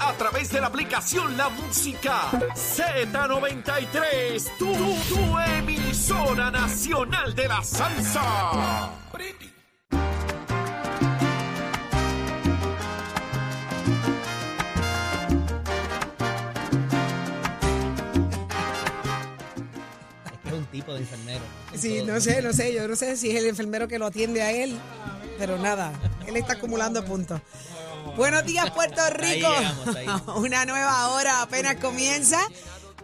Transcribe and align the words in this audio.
A 0.00 0.12
través 0.14 0.50
de 0.50 0.60
la 0.60 0.66
aplicación 0.68 1.36
La 1.36 1.48
Música 1.50 2.30
Z93. 2.54 4.56
Tu, 4.58 4.72
tu 4.74 5.38
emisora 5.58 6.50
nacional 6.50 7.34
de 7.34 7.48
la 7.48 7.62
salsa. 7.62 8.90
Es 20.46 20.52
un 20.52 20.64
tipo 20.66 20.92
de 20.94 21.00
enfermero. 21.00 21.40
Sí, 21.76 22.02
no 22.04 22.20
sé, 22.20 22.42
no 22.42 22.52
sé, 22.52 22.74
yo 22.74 22.88
no 22.88 22.96
sé 22.96 23.16
si 23.16 23.30
es 23.30 23.36
el 23.36 23.46
enfermero 23.46 23.86
que 23.86 23.98
lo 23.98 24.06
atiende 24.06 24.42
a 24.42 24.50
él, 24.50 24.76
pero 25.38 25.58
nada, 25.58 25.92
él 26.26 26.36
está 26.36 26.54
acumulando 26.54 27.04
puntos. 27.04 27.40
Buenos 28.16 28.44
días, 28.44 28.70
Puerto 28.70 29.00
Rico. 29.10 29.48
llegamos, 29.48 29.96
ahí. 29.96 30.06
Una 30.36 30.64
nueva 30.64 31.10
hora 31.10 31.42
apenas 31.42 31.76
comienza. 31.76 32.38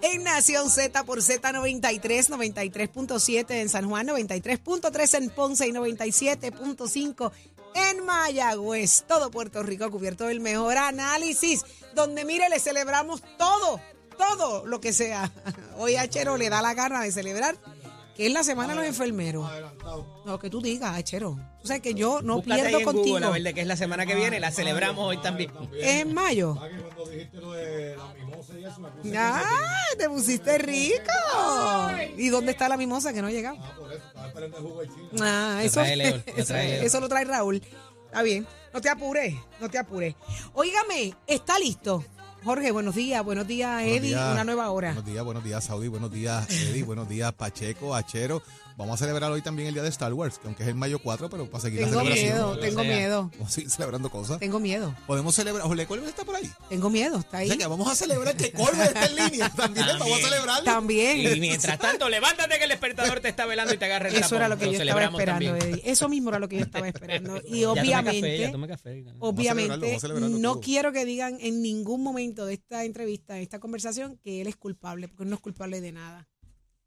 En 0.02 0.24
Nación 0.24 0.69
Z 0.69 1.05
por 1.05 1.20
Z93, 1.20 2.28
93.7 2.28 3.50
en 3.50 3.69
San 3.70 3.89
Juan, 3.89 4.06
93.3 4.08 5.19
en 5.19 5.30
Ponce 5.30 5.67
y 5.67 5.72
97.5 5.72 7.33
en 7.74 8.05
Mayagüez. 8.05 9.05
Todo 9.06 9.30
Puerto 9.30 9.62
Rico 9.62 9.91
cubierto 9.91 10.27
del 10.27 10.41
mejor 10.41 10.77
análisis, 10.77 11.64
donde 11.94 12.24
mire, 12.24 12.48
le 12.50 12.61
celebramos 12.61 13.22
todo, 13.39 13.80
todo 14.19 14.67
lo 14.67 14.80
que 14.80 14.92
sea. 14.92 15.33
Hoy 15.78 15.97
a 15.97 16.08
Chero 16.08 16.36
le 16.36 16.50
da 16.50 16.61
la 16.61 16.74
gana 16.74 17.00
de 17.00 17.11
celebrar 17.12 17.56
que 18.17 18.27
es 18.27 18.33
la 18.33 18.42
semana 18.42 18.70
de 18.70 18.77
los 18.81 18.86
enfermeros. 18.86 19.48
Lo 20.25 20.39
que 20.39 20.48
tú 20.50 20.61
digas, 20.62 21.03
Chero. 21.05 21.39
Tú 21.61 21.69
sabes 21.69 21.83
que 21.83 21.95
yo 21.95 22.23
no 22.23 22.36
Búscate 22.36 22.53
ahí 22.55 22.61
pierdo 22.62 22.78
en 22.78 22.84
Google, 22.84 22.98
contigo. 23.12 23.28
a 23.28 23.31
ver 23.31 23.42
de 23.42 23.55
qué 23.55 23.61
es 23.61 23.67
la 23.67 23.77
semana 23.77 24.06
que 24.06 24.14
viene. 24.14 24.41
La 24.41 24.50
celebramos 24.50 25.05
hoy 25.06 25.19
también. 25.19 25.50
Es 25.78 26.00
en 26.03 26.14
mayo. 26.14 26.56
Ah, 26.61 26.69
que 26.69 26.77
cuando 26.83 27.06
dijiste 27.06 27.36
lo 27.39 27.53
de 27.53 27.97
la 27.97 28.14
mimosa 28.14 28.58
y 28.58 28.64
eso, 28.64 28.81
me 28.81 28.89
puse 28.91 29.19
¡Ah! 29.19 29.42
¡Te 29.98 30.08
pusiste 30.08 30.58
rico! 30.58 31.12
¿Y 32.17 32.28
dónde 32.28 32.53
está 32.53 32.69
la 32.69 32.77
mimosa 32.77 33.12
que 33.12 33.20
no 33.20 33.28
ha 33.28 33.33
llegado? 33.33 33.56
por 33.78 33.92
eso, 33.92 34.06
estaba 34.06 34.27
esperando 34.28 34.56
el 34.58 34.62
jugo 34.64 34.80
de 34.83 34.89
chile. 34.89 35.08
Ah, 35.20 35.55
Lo 35.58 35.61
eso, 35.67 35.80
trae 35.80 35.97
Leo, 35.97 36.17
lo 36.27 36.33
eso, 36.36 36.47
trae 36.47 36.69
Leo. 36.69 36.83
eso 36.83 37.01
lo 37.01 37.08
trae 37.08 37.25
Raúl. 37.25 37.62
Está 38.06 38.23
bien. 38.23 38.47
No 38.73 38.80
te 38.80 38.89
apures, 38.91 39.34
no 39.61 39.69
te 39.70 39.78
apures. 39.78 40.14
Óigame, 40.55 41.14
¿está 41.27 41.58
listo? 41.58 42.05
Jorge, 42.47 42.70
buenos 42.70 42.94
días. 42.94 43.25
Buenos 43.25 43.48
días, 43.48 43.75
Buenos 43.83 43.91
Eddie. 43.98 44.08
días. 44.11 44.33
Una 44.33 44.44
nueva 44.44 44.70
hora. 44.70 44.91
Buenos 44.92 45.05
días, 45.11 45.25
buenos 45.25 45.42
días, 45.42 45.64
Saudi. 45.64 45.89
Buenos 45.89 46.12
días, 46.12 46.48
Eddie. 46.48 46.84
buenos 46.84 47.08
días, 47.08 47.33
Pacheco, 47.33 47.92
Achero. 47.92 48.41
Vamos 48.77 49.00
a 49.00 49.05
celebrar 49.06 49.33
hoy 49.33 49.41
también 49.41 49.69
el 49.69 49.75
día 49.75 49.83
de 49.83 49.89
Star 49.89 50.12
Wars, 50.12 50.39
que 50.39 50.47
aunque 50.48 50.62
es 50.62 50.69
el 50.69 50.74
mayo 50.74 50.98
4, 50.98 51.30
pero 51.30 51.50
para 51.50 51.62
seguir 51.62 51.80
Tengo 51.80 51.94
la 52.02 52.11
celebración. 52.14 52.34
miedo, 52.34 52.58
tengo 52.58 52.83
sea. 52.83 52.91
miedo. 52.92 53.30
Vamos 53.33 53.48
a 53.48 53.50
seguir 53.50 53.70
celebrando 53.70 54.11
cosas. 54.11 54.39
Tengo 54.39 54.61
miedo. 54.61 54.94
Podemos 55.06 55.34
celebrar. 55.34 55.67
Jorge 55.67 55.86
Colbert 55.86 56.08
está 56.11 56.24
por 56.24 56.36
ahí. 56.36 56.48
Tengo 56.69 56.91
miedo. 56.91 57.19
¿Está 57.19 57.39
O 57.39 57.41
ahí? 57.41 57.48
sea 57.48 57.56
que 57.56 57.67
vamos 57.67 57.91
a 57.91 57.94
celebrar 57.94 58.36
que 58.36 58.52
Colbert 58.52 58.94
está 58.94 59.06
en 59.06 59.17
línea. 59.17 59.48
También, 59.56 59.86
vamos 59.98 60.19
a 60.19 60.22
celebrarlo. 60.28 60.64
También. 60.64 61.36
Y 61.36 61.41
mientras 61.41 61.78
tanto, 61.78 62.11
levántate 62.11 62.58
que 62.58 62.64
el 62.64 62.69
despertador 62.69 63.20
te 63.20 63.28
está 63.30 63.47
velando 63.47 63.72
y 63.72 63.78
te 63.78 63.86
agarra 63.86 64.11
el 64.11 64.14
Eso 64.17 64.36
era 64.36 64.47
lo 64.48 64.58
que 64.58 64.67
yo 64.70 64.72
estaba 64.78 65.05
esperando, 65.05 65.48
también. 65.48 65.57
Eddie. 65.74 65.83
Eso 65.90 66.08
mismo 66.11 66.28
era 66.28 66.39
lo 66.39 66.46
que 66.51 66.57
yo 66.58 66.63
estaba 66.64 66.86
esperando. 66.86 67.40
Y 67.48 67.61
Ya 67.61 67.68
tomé 67.68 67.80
café, 67.80 67.80
obviamente, 67.80 68.39
ya 68.39 68.52
tomé 68.52 68.68
café. 68.68 69.05
obviamente, 69.20 69.98
vamos 70.02 70.05
a 70.05 70.08
no 70.39 70.52
todo. 70.52 70.61
quiero 70.61 70.92
que 70.92 71.07
digan 71.07 71.39
en 71.40 71.63
ningún 71.63 72.02
momento 72.02 72.36
de 72.45 72.55
esta 72.55 72.85
entrevista, 72.85 73.35
de 73.35 73.42
esta 73.42 73.61
conversación, 73.61 74.19
que 74.19 74.41
él 74.41 74.48
es 74.48 74.57
culpable, 74.57 75.08
porque 75.08 75.23
él 75.23 75.30
no 75.30 75.36
es 75.36 75.41
culpable 75.41 75.80
de 75.80 75.92
nada. 75.92 76.29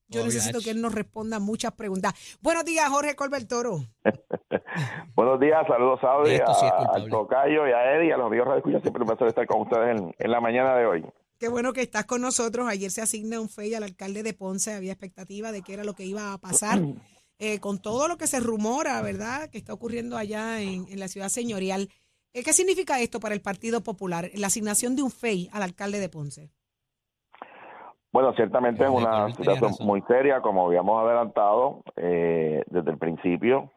Yo 0.07 0.21
Todavía. 0.21 0.35
necesito 0.35 0.59
que 0.61 0.71
él 0.71 0.81
nos 0.81 0.93
responda 0.93 1.39
muchas 1.39 1.71
preguntas. 1.73 2.13
Buenos 2.41 2.65
días, 2.65 2.89
Jorge 2.89 3.15
Colbert 3.15 3.47
Toro. 3.47 3.79
Buenos 5.15 5.39
días, 5.39 5.65
saludos 5.67 5.99
a 6.03 6.25
sí 6.25 6.65
a, 6.65 7.09
Tocayo 7.09 7.67
y 7.67 7.71
a 7.71 7.95
Eddie 7.95 8.07
y 8.07 8.11
a 8.11 8.17
los 8.17 8.27
amigos 8.27 8.47
Radio 8.47 8.57
Escucha. 8.59 8.81
Siempre 8.81 9.03
un 9.03 9.07
placer 9.07 9.27
estar 9.27 9.45
con 9.45 9.61
ustedes 9.61 9.99
en, 9.99 10.15
en 10.17 10.31
la 10.31 10.41
mañana 10.41 10.75
de 10.75 10.85
hoy. 10.85 11.05
Qué 11.39 11.47
bueno 11.47 11.73
que 11.73 11.81
estás 11.81 12.05
con 12.05 12.21
nosotros. 12.21 12.67
Ayer 12.67 12.91
se 12.91 13.01
asigna 13.01 13.39
un 13.39 13.49
FEI 13.49 13.75
al 13.75 13.83
alcalde 13.83 14.23
de 14.23 14.33
Ponce. 14.33 14.73
Había 14.73 14.91
expectativa 14.91 15.51
de 15.51 15.61
qué 15.61 15.73
era 15.73 15.83
lo 15.83 15.93
que 15.93 16.05
iba 16.05 16.33
a 16.33 16.37
pasar. 16.37 16.79
Eh, 17.41 17.61
con 17.61 17.81
todo 17.81 18.09
lo 18.09 18.17
que 18.17 18.27
se 18.27 18.41
rumora, 18.41 19.01
¿verdad?, 19.01 19.49
que 19.49 19.57
está 19.57 19.71
ocurriendo 19.71 20.17
allá 20.17 20.59
en, 20.59 20.85
en 20.89 20.99
la 20.99 21.07
ciudad 21.07 21.29
señorial. 21.29 21.87
Eh, 22.33 22.43
¿Qué 22.43 22.53
significa 22.53 22.99
esto 22.99 23.19
para 23.19 23.33
el 23.33 23.41
Partido 23.41 23.81
Popular? 23.81 24.29
La 24.35 24.47
asignación 24.47 24.95
de 24.95 25.01
un 25.03 25.09
FEI 25.11 25.49
al 25.51 25.63
alcalde 25.63 25.99
de 25.99 26.09
Ponce. 26.09 26.51
Bueno, 28.11 28.33
ciertamente 28.33 28.83
es 28.83 28.89
una 28.89 29.27
situación 29.35 29.71
muy 29.87 30.01
seria, 30.07 30.41
como 30.41 30.65
habíamos 30.65 31.03
adelantado 31.05 31.83
eh, 31.95 32.63
desde 32.67 32.91
el 32.91 32.97
principio, 32.97 33.71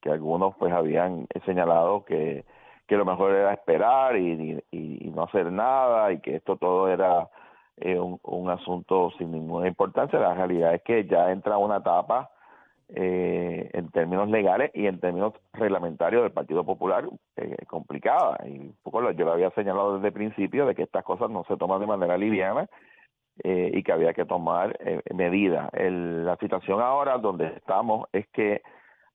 que 0.00 0.10
algunos 0.10 0.54
pues 0.58 0.72
habían 0.72 1.26
señalado 1.44 2.04
que, 2.04 2.44
que 2.86 2.96
lo 2.96 3.04
mejor 3.04 3.32
era 3.32 3.52
esperar 3.52 4.16
y, 4.16 4.58
y- 4.70 5.06
y 5.06 5.10
no 5.10 5.24
hacer 5.24 5.52
nada 5.52 6.12
y 6.12 6.20
que 6.20 6.36
esto 6.36 6.56
todo 6.56 6.88
era 6.88 7.28
eh, 7.76 7.98
un, 7.98 8.18
un 8.22 8.50
asunto 8.50 9.10
sin 9.18 9.32
ninguna 9.32 9.68
importancia. 9.68 10.18
La 10.18 10.32
realidad 10.34 10.74
es 10.74 10.82
que 10.82 11.06
ya 11.06 11.30
entra 11.30 11.58
una 11.58 11.76
etapa 11.78 12.30
eh, 12.88 13.70
en 13.72 13.90
términos 13.90 14.28
legales 14.28 14.70
y 14.74 14.86
en 14.86 15.00
términos 15.00 15.32
reglamentarios 15.52 16.22
del 16.22 16.32
Partido 16.32 16.64
Popular 16.64 17.08
eh, 17.36 17.56
complicada. 17.66 18.38
Y 18.46 18.58
un 18.58 18.76
poco 18.82 19.10
yo 19.10 19.24
lo 19.24 19.32
había 19.32 19.50
señalado 19.50 19.96
desde 19.96 20.08
el 20.08 20.14
principio 20.14 20.66
de 20.66 20.74
que 20.74 20.82
estas 20.82 21.04
cosas 21.04 21.30
no 21.30 21.44
se 21.44 21.56
toman 21.56 21.80
de 21.80 21.86
manera 21.86 22.18
liviana 22.18 22.68
eh, 23.42 23.70
y 23.74 23.82
que 23.82 23.92
había 23.92 24.12
que 24.12 24.24
tomar 24.24 24.76
eh, 24.80 25.00
medidas. 25.12 25.68
La 25.72 26.36
situación 26.36 26.80
ahora 26.80 27.18
donde 27.18 27.46
estamos 27.46 28.06
es 28.12 28.28
que 28.28 28.62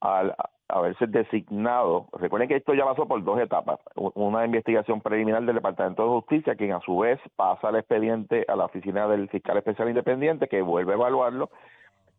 al 0.00 0.34
haberse 0.68 1.06
designado, 1.06 2.06
recuerden 2.12 2.48
que 2.48 2.56
esto 2.56 2.74
ya 2.74 2.84
pasó 2.84 3.06
por 3.06 3.22
dos 3.24 3.40
etapas, 3.40 3.78
una 3.94 4.44
investigación 4.44 5.00
preliminar 5.00 5.42
del 5.44 5.56
Departamento 5.56 6.02
de 6.02 6.08
Justicia, 6.10 6.54
quien 6.54 6.72
a 6.72 6.80
su 6.80 6.98
vez 6.98 7.18
pasa 7.36 7.70
el 7.70 7.76
expediente 7.76 8.44
a 8.46 8.56
la 8.56 8.66
oficina 8.66 9.08
del 9.08 9.28
fiscal 9.28 9.56
especial 9.56 9.88
independiente, 9.88 10.48
que 10.48 10.62
vuelve 10.62 10.92
a 10.92 10.96
evaluarlo, 10.96 11.50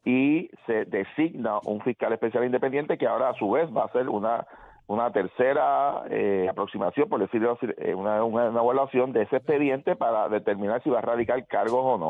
y 0.03 0.49
se 0.65 0.85
designa 0.85 1.59
un 1.65 1.81
fiscal 1.81 2.11
especial 2.13 2.45
independiente 2.45 2.97
que 2.97 3.07
ahora 3.07 3.29
a 3.29 3.33
su 3.35 3.51
vez 3.51 3.69
va 3.75 3.83
a 3.83 3.85
hacer 3.85 4.09
una 4.09 4.45
una 4.87 5.09
tercera 5.11 6.03
eh, 6.09 6.47
aproximación, 6.49 7.07
por 7.07 7.21
decirlo 7.21 7.53
así, 7.53 7.65
eh, 7.77 7.95
una, 7.95 8.21
una, 8.25 8.49
una 8.49 8.59
evaluación 8.61 9.13
de 9.13 9.21
ese 9.21 9.37
expediente 9.37 9.95
para 9.95 10.27
determinar 10.27 10.83
si 10.83 10.89
va 10.89 10.97
a 10.99 11.01
radicar 11.01 11.47
cargos 11.47 11.79
o 11.81 11.97
no. 11.97 12.09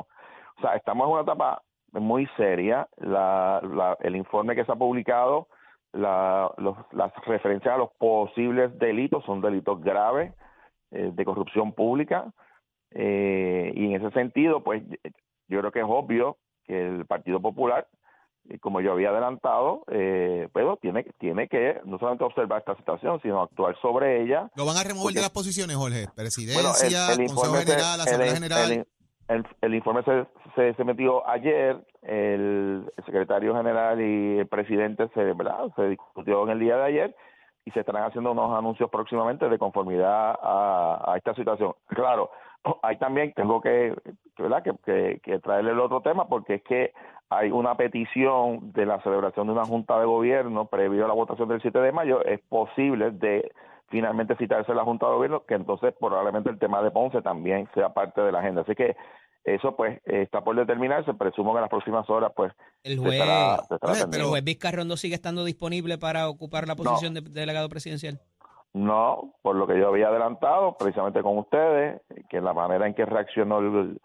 O 0.58 0.62
sea, 0.62 0.76
estamos 0.78 1.06
en 1.06 1.14
una 1.14 1.22
etapa 1.22 1.62
muy 1.92 2.26
seria. 2.38 2.88
La, 2.98 3.62
la- 3.62 3.98
el 4.00 4.16
informe 4.16 4.56
que 4.56 4.66
se 4.66 4.72
ha 4.72 4.76
publicado, 4.76 5.48
la, 5.92 6.52
los- 6.58 6.78
las 6.94 7.14
referencias 7.28 7.76
a 7.76 7.78
los 7.78 7.92
posibles 8.00 8.76
delitos 8.80 9.24
son 9.26 9.42
delitos 9.42 9.80
graves 9.82 10.34
eh, 10.90 11.12
de 11.14 11.26
corrupción 11.26 11.74
pública. 11.74 12.32
Eh, 12.92 13.74
y 13.76 13.94
en 13.94 14.02
ese 14.02 14.10
sentido, 14.12 14.64
pues 14.64 14.82
yo 15.50 15.60
creo 15.60 15.72
que 15.72 15.80
es 15.82 15.86
obvio 15.88 16.38
que 16.72 16.88
el 16.88 17.06
Partido 17.06 17.40
Popular, 17.42 17.88
eh, 18.50 18.58
como 18.60 18.82
yo 18.82 18.94
había 18.94 19.10
adelantado, 19.10 19.84
eh, 19.92 20.48
bueno, 20.54 20.78
tiene, 20.78 21.04
tiene 21.20 21.48
que 21.48 21.80
no 21.86 21.98
solamente 22.00 22.24
observar 22.24 22.60
esta 22.60 22.76
situación, 22.78 23.20
sino 23.22 23.42
actuar 23.44 23.76
sobre 23.82 24.24
ella 24.24 24.50
Lo 24.56 24.66
van 24.66 24.78
a 24.78 24.84
remover 24.84 25.04
Porque- 25.04 25.16
de 25.20 25.22
las 25.22 25.30
posiciones, 25.32 25.76
Jorge. 25.76 26.06
bueno, 26.06 26.14
Presidencia, 26.16 27.14
el, 27.14 27.20
el 27.22 27.28
Consejo 27.28 27.32
informe 27.34 27.60
se- 27.60 27.66
General, 27.72 28.02
Asamblea 28.02 28.34
General. 28.34 28.86
el- 29.62 29.76
informe 29.76 30.04
se, 30.04 30.26
se, 30.56 30.74
se 30.74 30.84
metió 30.84 31.28
ayer, 31.28 31.78
el 32.02 32.92
secretario 33.06 33.56
general 33.56 34.02
y 34.02 34.40
el 34.40 34.48
presidente 34.48 35.08
se, 35.14 35.22
¿verdad? 35.34 35.68
se 35.76 35.84
discutió 35.90 36.44
en 36.44 36.50
el 36.50 36.60
día 36.60 36.78
de 36.78 36.84
ayer 36.84 37.16
y 37.64 37.72
se 37.72 37.80
estarán 37.82 38.04
haciendo 38.06 38.32
unos 38.32 38.58
anuncios 38.58 38.90
próximamente 38.90 39.48
de 39.48 39.60
conformidad 39.60 40.36
a, 40.42 41.14
a 41.14 41.18
esta 41.18 41.34
situación. 41.36 41.74
Claro, 41.88 42.32
hay 42.84 42.98
también, 42.98 43.34
tengo 43.34 43.62
que, 43.62 43.96
¿verdad? 44.38 44.64
Que, 44.64 44.72
que, 44.86 45.20
que 45.24 45.40
traerle 45.40 45.72
el 45.72 45.80
otro 45.80 46.02
tema 46.02 46.28
porque 46.28 46.56
es 46.56 46.64
que 46.64 46.94
hay 47.30 47.50
una 47.50 47.76
petición 47.76 48.74
de 48.74 48.86
la 48.86 49.02
celebración 49.04 49.48
de 49.48 49.54
una 49.54 49.66
junta 49.66 49.98
de 50.00 50.06
gobierno 50.06 50.66
previo 50.66 51.06
a 51.06 51.08
la 51.08 51.14
votación 51.14 51.48
del 51.48 51.62
7 51.62 51.80
de 51.80 51.92
mayo. 51.92 52.24
Es 52.26 52.42
posible 52.50 53.12
de 53.12 53.52
finalmente 53.90 54.36
citarse 54.36 54.74
la 54.74 54.84
junta 54.84 55.08
de 55.08 55.14
gobierno, 55.14 55.46
que 55.46 55.54
entonces 55.54 55.94
probablemente 56.00 56.50
el 56.50 56.60
tema 56.60 56.82
de 56.82 56.92
Ponce 56.92 57.22
también 57.22 57.70
sea 57.74 57.94
parte 57.94 58.22
de 58.22 58.32
la 58.32 58.40
agenda. 58.40 58.62
Así 58.62 58.76
que 58.76 58.96
eso 59.44 59.76
pues 59.76 60.02
está 60.06 60.44
por 60.44 60.56
determinarse. 60.56 61.14
Presumo 61.14 61.52
que 61.54 61.58
en 61.58 61.62
las 61.62 61.70
próximas 61.70 62.10
horas 62.10 62.32
pues 62.36 62.52
El 62.84 62.98
se 62.98 63.00
juez, 63.00 63.14
estará, 63.14 63.58
se 63.68 63.76
estará 63.76 63.94
Oye, 63.94 64.02
el 64.02 64.04
atendiendo. 64.04 64.30
juez 64.30 64.44
Vizcarrondo 64.44 64.98
sigue 64.98 65.16
estando 65.16 65.46
disponible 65.46 65.98
para 65.98 66.28
ocupar 66.30 66.68
la 66.68 66.76
posición 66.76 67.14
de 67.14 67.22
delegado 67.22 67.70
presidencial. 67.70 68.20
No, 68.74 69.34
por 69.42 69.56
lo 69.56 69.68
que 69.68 69.78
yo 69.78 69.90
había 69.90 70.08
adelantado, 70.08 70.78
precisamente 70.78 71.22
con 71.22 71.38
ustedes, 71.38 72.02
que 72.30 72.40
la 72.40 72.54
manera 72.54 72.88
en 72.88 72.94
que 72.94 73.06
reaccionó 73.06 73.60
el, 73.60 74.00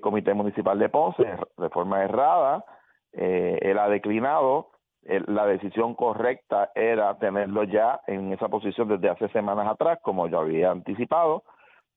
Comité 0.00 0.32
Municipal 0.34 0.78
de 0.78 0.88
Ponce 0.88 1.24
de 1.56 1.68
forma 1.70 2.02
errada, 2.04 2.64
eh, 3.12 3.58
él 3.60 3.78
ha 3.78 3.88
declinado 3.88 4.70
eh, 5.06 5.22
la 5.26 5.46
decisión 5.46 5.94
correcta 5.94 6.70
era 6.74 7.18
tenerlo 7.18 7.64
ya 7.64 8.00
en 8.06 8.32
esa 8.32 8.48
posición 8.48 8.88
desde 8.88 9.10
hace 9.10 9.28
semanas 9.28 9.68
atrás, 9.68 9.98
como 10.02 10.26
yo 10.28 10.40
había 10.40 10.70
anticipado, 10.70 11.42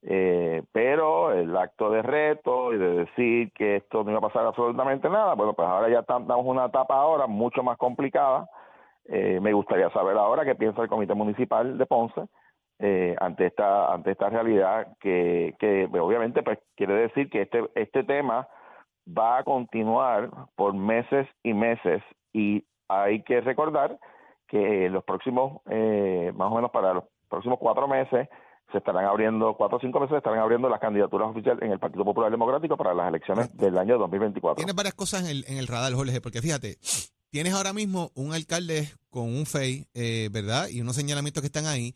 eh, 0.02 0.64
pero 0.74 1.32
el 1.32 1.56
acto 1.56 1.90
de 1.90 2.02
reto 2.02 2.74
y 2.74 2.78
de 2.78 3.06
decir 3.06 3.52
que 3.54 3.78
esto 3.78 4.04
no 4.04 4.12
iba 4.12 4.20
a 4.20 4.30
pasar 4.30 4.46
absolutamente 4.46 5.10
nada, 5.10 5.36
bueno, 5.36 5.54
pues 5.54 5.68
ahora 5.68 5.90
ya 5.90 6.00
estamos 6.00 6.30
en 6.30 6.48
una 6.48 6.66
etapa 6.66 6.96
ahora 6.96 7.28
mucho 7.28 7.64
más 7.64 7.78
complicada. 7.78 8.50
Eh, 9.08 9.40
me 9.42 9.54
gustaría 9.54 9.90
saber 9.92 10.18
ahora 10.18 10.44
qué 10.44 10.56
piensa 10.56 10.82
el 10.82 10.90
Comité 10.90 11.14
Municipal 11.14 11.78
de 11.78 11.86
Ponce 11.86 12.22
eh, 12.80 13.16
ante 13.20 13.48
esta 13.48 13.94
ante 13.94 14.12
esta 14.12 14.30
realidad 14.30 14.88
que, 15.00 15.56
que 15.60 15.88
pues, 15.90 16.02
obviamente 16.02 16.44
pues 16.44 16.60
quiere 16.76 16.94
decir 16.94 17.30
que 17.30 17.44
este 17.44 17.64
este 17.76 18.04
tema 18.04 18.48
va 19.08 19.40
a 19.40 19.44
continuar 19.44 20.30
por 20.56 20.74
meses 20.74 21.28
y 21.42 21.54
meses 21.54 22.04
y 22.34 22.66
hay 22.90 23.24
que 23.24 23.42
recordar 23.42 23.98
que 24.48 24.90
los 24.90 25.04
próximos 25.04 25.62
eh, 25.70 26.32
más 26.36 26.52
o 26.52 26.56
menos 26.56 26.72
para 26.72 26.94
los 26.94 27.06
próximos 27.30 27.58
cuatro 27.60 27.88
meses 27.88 28.28
se 28.72 28.80
estarán 28.80 29.06
abriendo, 29.06 29.56
cuatro 29.56 29.78
o 29.78 29.82
cinco 29.82 30.00
meses, 30.00 30.12
se 30.12 30.18
estarán 30.18 30.40
abriendo 30.40 30.68
las 30.68 30.82
candidaturas 30.82 31.30
oficiales 31.30 31.64
en 31.64 31.72
el 31.72 31.80
Partido 31.80 32.04
Popular 32.04 32.30
Democrático 32.30 32.76
para 32.76 32.94
las 32.94 33.08
elecciones 33.08 33.56
del 33.56 33.78
año 33.78 33.98
2024. 33.98 34.58
Tienes 34.58 34.76
varias 34.76 34.94
cosas 34.94 35.24
en 35.24 35.28
el, 35.28 35.46
en 35.48 35.58
el 35.58 35.68
radar, 35.68 35.94
Jorge, 35.94 36.20
porque 36.20 36.42
fíjate, 36.42 36.78
tienes 37.38 37.54
ahora 37.54 37.72
mismo 37.72 38.12
un 38.16 38.34
alcalde 38.34 38.92
con 39.12 39.26
un 39.26 39.46
FEI, 39.46 39.86
eh, 39.94 40.28
¿verdad? 40.32 40.70
Y 40.70 40.82
unos 40.82 40.96
señalamientos 40.96 41.42
que 41.42 41.46
están 41.46 41.68
ahí. 41.68 41.96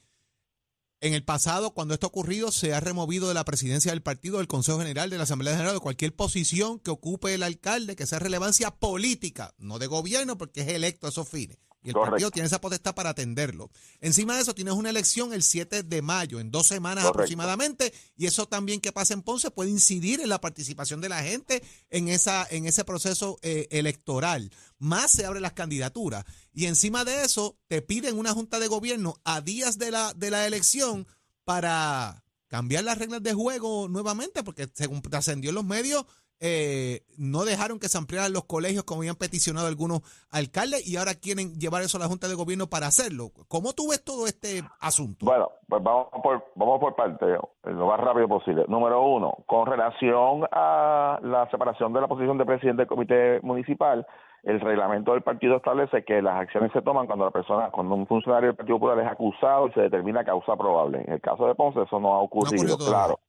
En 1.00 1.16
el 1.16 1.24
pasado, 1.24 1.74
cuando 1.74 1.96
esto 1.96 2.06
ha 2.06 2.10
ocurrido, 2.10 2.52
se 2.52 2.76
ha 2.76 2.80
removido 2.80 3.28
de 3.28 3.34
la 3.34 3.44
presidencia 3.44 3.92
del 3.92 4.04
partido, 4.04 4.38
del 4.38 4.46
Consejo 4.46 4.78
General, 4.78 5.10
de 5.10 5.18
la 5.18 5.24
Asamblea 5.24 5.54
General, 5.54 5.74
de 5.74 5.80
cualquier 5.80 6.16
posición 6.16 6.78
que 6.78 6.92
ocupe 6.92 7.34
el 7.34 7.42
alcalde 7.42 7.96
que 7.96 8.06
sea 8.06 8.20
relevancia 8.20 8.70
política, 8.70 9.56
no 9.58 9.80
de 9.80 9.88
gobierno, 9.88 10.38
porque 10.38 10.62
es 10.62 10.68
electo 10.68 11.08
a 11.08 11.10
esos 11.10 11.28
fines. 11.28 11.58
Y 11.84 11.90
el 11.90 11.94
Correcto. 11.94 12.12
partido 12.12 12.32
tiene 12.32 12.48
esa 12.48 12.62
potestad 12.62 12.94
para 12.94 13.10
atenderlo. 13.10 13.72
Encima 14.00 14.36
de 14.36 14.42
eso, 14.42 14.54
tienes 14.54 14.76
una 14.76 14.92
elección 14.92 15.34
el 15.34 15.42
7 15.42 15.84
de 15.84 16.02
mayo, 16.02 16.40
en 16.40 16.52
dos 16.52 16.68
semanas 16.68 17.04
Correcto. 17.04 17.20
aproximadamente, 17.20 17.92
y 18.16 18.28
eso 18.28 18.46
también 18.46 18.82
que 18.82 18.92
pasa 18.92 19.14
en 19.16 19.24
Ponce 19.24 19.50
puede 19.50 19.72
incidir 19.72 20.22
en 20.22 20.30
la 20.30 20.40
participación 20.40 21.02
de 21.02 21.10
la 21.10 21.24
gente 21.24 21.64
en, 21.90 22.08
esa, 22.08 22.48
en 22.52 22.68
ese 22.68 22.84
proceso 22.86 23.40
eh, 23.42 23.68
electoral. 23.72 24.52
Más 24.78 25.12
se 25.12 25.26
abren 25.26 25.42
las 25.42 25.54
candidaturas. 25.54 26.24
Y 26.54 26.68
encima 26.68 27.04
de 27.04 27.24
eso, 27.24 27.58
te 27.68 27.82
piden 27.82 28.18
una 28.18 28.34
junta 28.34 28.60
de 28.60 28.68
gobierno 28.68 29.20
a 29.24 29.42
días 29.42 29.78
de 29.80 29.90
la, 29.92 30.14
de 30.14 30.30
la 30.30 30.46
elección 30.46 31.08
para 31.46 32.24
cambiar 32.48 32.84
las 32.84 32.98
reglas 32.98 33.24
de 33.24 33.34
juego 33.34 33.88
nuevamente, 33.88 34.44
porque 34.44 34.70
según 34.74 35.02
trascendió 35.02 35.50
en 35.50 35.56
los 35.56 35.66
medios, 35.66 36.06
eh, 36.42 37.02
no 37.20 37.46
dejaron 37.46 37.80
que 37.80 37.88
se 37.88 38.00
ampliaran 38.00 38.34
los 38.34 38.46
colegios 38.46 38.84
como 38.84 39.02
habían 39.02 39.16
peticionado 39.16 39.68
algunos 39.68 40.02
alcaldes 40.32 40.88
y 40.88 40.98
ahora 40.98 41.14
quieren 41.14 41.54
llevar 41.60 41.84
eso 41.84 41.98
a 41.98 42.02
la 42.02 42.08
Junta 42.08 42.28
de 42.28 42.34
Gobierno 42.34 42.66
para 42.68 42.88
hacerlo. 42.88 43.30
¿Cómo 43.48 43.74
tú 43.74 43.90
ves 43.90 44.04
todo 44.04 44.26
este 44.26 44.64
asunto? 44.80 45.24
Bueno, 45.26 45.52
pues 45.70 45.84
vamos 45.84 46.08
por, 46.24 46.44
vamos 46.56 46.80
por 46.80 46.96
parte, 46.96 47.26
lo 47.64 47.86
más 47.86 48.00
rápido 48.00 48.28
posible. 48.28 48.66
Número 48.68 49.06
uno, 49.06 49.38
con 49.46 49.68
relación 49.68 50.48
a 50.52 51.20
la 51.22 51.48
separación 51.52 51.94
de 51.94 52.02
la 52.02 52.08
posición 52.08 52.40
de 52.40 52.46
presidente 52.46 52.82
del 52.82 52.88
comité 52.88 53.40
municipal, 53.42 54.08
el 54.42 54.60
reglamento 54.60 55.12
del 55.12 55.22
partido 55.22 55.58
establece 55.58 56.04
que 56.04 56.24
las 56.24 56.42
acciones 56.42 56.72
se 56.72 56.82
toman 56.82 57.06
cuando 57.06 57.26
la 57.26 57.32
persona, 57.32 57.70
cuando 57.70 57.94
un 57.94 58.08
funcionario 58.08 58.48
del 58.48 58.56
Partido 58.56 58.80
Popular 58.80 59.06
es 59.06 59.12
acusado 59.12 59.68
y 59.68 59.74
se 59.74 59.82
determina 59.82 60.24
causa 60.24 60.56
probable. 60.56 61.04
En 61.06 61.14
el 61.14 61.22
caso 61.22 61.46
de 61.46 61.54
Ponce 61.54 61.84
eso 61.84 62.00
no 62.00 62.16
ha 62.16 62.20
ocurrido, 62.20 62.76
claro. 62.78 63.20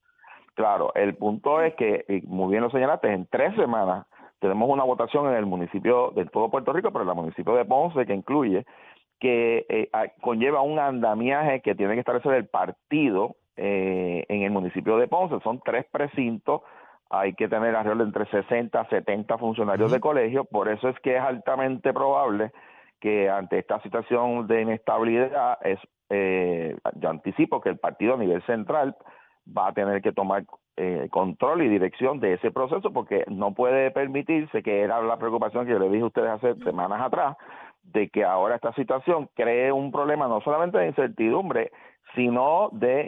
Claro, 0.54 0.92
el 0.94 1.14
punto 1.14 1.62
es 1.62 1.74
que, 1.74 2.04
y 2.08 2.26
muy 2.26 2.50
bien 2.50 2.62
lo 2.62 2.70
señalaste, 2.70 3.12
en 3.12 3.26
tres 3.26 3.54
semanas 3.56 4.06
tenemos 4.38 4.68
una 4.68 4.84
votación 4.84 5.28
en 5.28 5.36
el 5.36 5.46
municipio 5.46 6.10
de 6.10 6.26
todo 6.26 6.50
Puerto 6.50 6.72
Rico, 6.72 6.90
pero 6.90 7.04
en 7.04 7.10
el 7.10 7.16
municipio 7.16 7.54
de 7.54 7.64
Ponce, 7.64 8.04
que 8.04 8.14
incluye 8.14 8.66
que 9.18 9.64
eh, 9.68 9.88
conlleva 10.20 10.62
un 10.62 10.80
andamiaje 10.80 11.60
que 11.60 11.76
tiene 11.76 11.94
que 11.94 12.00
establecer 12.00 12.34
el 12.34 12.48
partido 12.48 13.36
eh, 13.56 14.24
en 14.28 14.42
el 14.42 14.50
municipio 14.50 14.96
de 14.98 15.06
Ponce. 15.06 15.38
Son 15.44 15.60
tres 15.64 15.86
precintos, 15.90 16.62
hay 17.08 17.34
que 17.34 17.48
tener 17.48 17.76
alrededor 17.76 17.98
de 17.98 18.04
entre 18.04 18.26
60 18.26 18.80
a 18.80 18.88
70 18.88 19.38
funcionarios 19.38 19.92
de 19.92 20.00
colegio, 20.00 20.44
por 20.44 20.68
eso 20.68 20.88
es 20.88 20.98
que 21.00 21.16
es 21.16 21.22
altamente 21.22 21.92
probable 21.92 22.50
que 22.98 23.30
ante 23.30 23.58
esta 23.58 23.80
situación 23.82 24.46
de 24.48 24.62
inestabilidad, 24.62 25.58
es, 25.62 25.78
eh, 26.10 26.76
yo 26.96 27.08
anticipo 27.08 27.60
que 27.60 27.68
el 27.68 27.78
partido 27.78 28.14
a 28.14 28.18
nivel 28.18 28.42
central 28.42 28.96
va 29.46 29.68
a 29.68 29.72
tener 29.72 30.02
que 30.02 30.12
tomar 30.12 30.44
eh, 30.76 31.08
control 31.10 31.62
y 31.62 31.68
dirección 31.68 32.20
de 32.20 32.34
ese 32.34 32.50
proceso 32.50 32.92
porque 32.92 33.24
no 33.28 33.52
puede 33.52 33.90
permitirse, 33.90 34.62
que 34.62 34.80
era 34.80 35.02
la 35.02 35.18
preocupación 35.18 35.66
que 35.66 35.72
yo 35.72 35.78
le 35.78 35.88
dije 35.88 36.02
a 36.02 36.06
ustedes 36.06 36.30
hace 36.30 36.54
semanas 36.64 37.00
atrás, 37.00 37.36
de 37.84 38.08
que 38.08 38.24
ahora 38.24 38.56
esta 38.56 38.72
situación 38.74 39.28
cree 39.34 39.72
un 39.72 39.90
problema 39.92 40.28
no 40.28 40.40
solamente 40.40 40.78
de 40.78 40.86
incertidumbre, 40.88 41.70
sino 42.14 42.68
de 42.72 43.04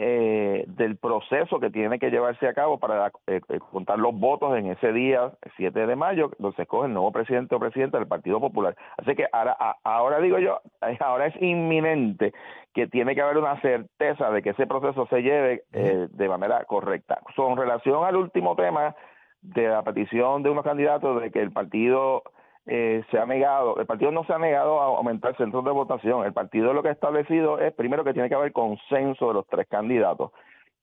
eh, 0.61 0.65
del 0.67 0.97
proceso 0.97 1.59
que 1.59 1.69
tiene 1.69 1.99
que 1.99 2.09
llevarse 2.09 2.47
a 2.47 2.53
cabo 2.55 2.79
para 2.79 3.11
eh, 3.27 3.39
eh, 3.49 3.59
contar 3.71 3.99
los 3.99 4.17
votos 4.19 4.57
en 4.57 4.67
ese 4.67 4.91
día, 4.93 5.31
7 5.57 5.85
de 5.85 5.95
mayo, 5.95 6.31
donde 6.39 6.55
se 6.55 6.63
escoge 6.63 6.87
el 6.87 6.93
nuevo 6.93 7.11
presidente 7.11 7.53
o 7.53 7.59
presidenta 7.59 7.99
del 7.99 8.07
Partido 8.07 8.39
Popular. 8.39 8.75
Así 8.97 9.13
que 9.15 9.27
ahora, 9.31 9.55
a- 9.59 9.75
ahora 9.83 10.19
digo 10.19 10.39
yo, 10.39 10.59
eh, 10.81 10.97
ahora 11.01 11.27
es 11.27 11.39
inminente 11.41 12.33
que 12.73 12.87
tiene 12.87 13.13
que 13.13 13.21
haber 13.21 13.37
una 13.37 13.59
certeza 13.61 14.31
de 14.31 14.41
que 14.41 14.49
ese 14.51 14.65
proceso 14.65 15.05
se 15.07 15.21
lleve 15.21 15.63
eh, 15.71 16.07
de 16.09 16.27
manera 16.29 16.63
correcta. 16.65 17.19
Con 17.35 17.57
relación 17.57 18.03
al 18.05 18.15
último 18.15 18.55
tema 18.55 18.95
de 19.41 19.67
la 19.67 19.83
petición 19.83 20.41
de 20.41 20.49
unos 20.49 20.63
candidatos 20.63 21.21
de 21.21 21.31
que 21.31 21.41
el 21.41 21.51
partido 21.51 22.23
eh, 22.67 23.03
se 23.11 23.19
ha 23.19 23.25
negado, 23.25 23.77
el 23.77 23.85
partido 23.85 24.11
no 24.11 24.23
se 24.25 24.33
ha 24.33 24.39
negado 24.39 24.81
a 24.81 24.85
aumentar 24.97 25.35
centros 25.37 25.63
de 25.63 25.71
votación. 25.71 26.25
El 26.25 26.33
partido 26.33 26.73
lo 26.73 26.81
que 26.81 26.89
ha 26.89 26.93
establecido 26.93 27.59
es 27.59 27.73
primero 27.73 28.03
que 28.03 28.13
tiene 28.13 28.29
que 28.29 28.35
haber 28.35 28.51
consenso 28.51 29.27
de 29.27 29.33
los 29.35 29.47
tres 29.47 29.67
candidatos. 29.67 30.31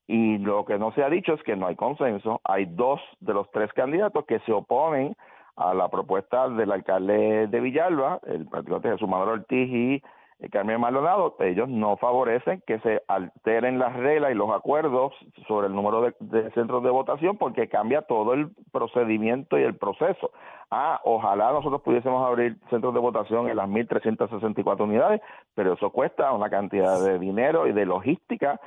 Y 0.06 0.38
lo 0.38 0.64
que 0.64 0.79
no 0.79 0.93
se 0.93 1.02
ha 1.02 1.08
dicho 1.08 1.34
es 1.34 1.43
que 1.43 1.56
no 1.56 1.67
hay 1.67 1.76
consenso. 1.76 2.40
Hay 2.44 2.67
dos 2.67 3.00
de 3.20 3.34
los 3.34 3.50
tres 3.50 3.73
candidatos 3.73 4.25
que 4.26 4.40
se 4.40 4.52
oponen 4.52 5.17
a 5.56 5.75
la 5.75 5.88
propuesta 5.88 6.49
del 6.49 6.73
alcalde 6.73 7.46
de 7.49 7.61
Villalba, 7.61 8.20
el 8.26 8.46
partido 8.46 8.81
de 8.81 8.90
Jesús 8.90 9.08
Manuel 9.08 9.40
Ortiz 9.40 9.69
y 9.70 10.02
eh, 10.42 10.48
Carmen 10.50 10.80
Maldonado. 10.80 11.36
Ellos 11.38 11.68
no 11.68 11.96
favorecen 11.96 12.62
que 12.66 12.80
se 12.80 13.02
alteren 13.06 13.78
las 13.78 13.94
reglas 13.96 14.32
y 14.32 14.34
los 14.34 14.50
acuerdos 14.50 15.14
sobre 15.46 15.68
el 15.68 15.74
número 15.74 16.12
de, 16.18 16.50
centros 16.50 16.82
de 16.82 16.90
votación 16.90 17.38
porque 17.38 17.68
cambia 17.68 18.02
todo 18.02 18.34
el 18.34 18.50
procedimiento 18.72 19.58
y 19.58 19.62
el 19.62 19.76
proceso. 19.76 20.32
Ah, 20.70 21.00
ojalá 21.05 21.52
nosotros 21.52 21.82
pudiésemos 21.82 22.26
abrir 22.26 22.56
centros 22.70 22.93
de 22.93 23.00
votación 23.00 23.48
en 23.48 23.56
las 23.56 23.69
1.364 23.69 24.81
unidades, 24.81 25.20
pero 25.55 25.74
eso 25.74 25.90
cuesta 25.90 26.32
una 26.32 26.50
cantidad 26.50 27.00
de 27.05 27.19
dinero 27.19 27.67
y 27.67 27.72
de 27.72 27.86
logística 27.86 28.60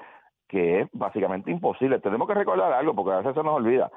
que 0.48 0.82
es 0.82 0.90
básicamente 0.94 1.52
imposible. 1.52 2.00
Tenemos 2.00 2.28
que 2.28 2.36
recordar 2.36 2.72
algo 2.72 2.94
porque 2.94 3.14
a 3.14 3.18
veces 3.18 3.34
se 3.34 3.44
nos 3.44 3.56
olvida. 3.56 3.92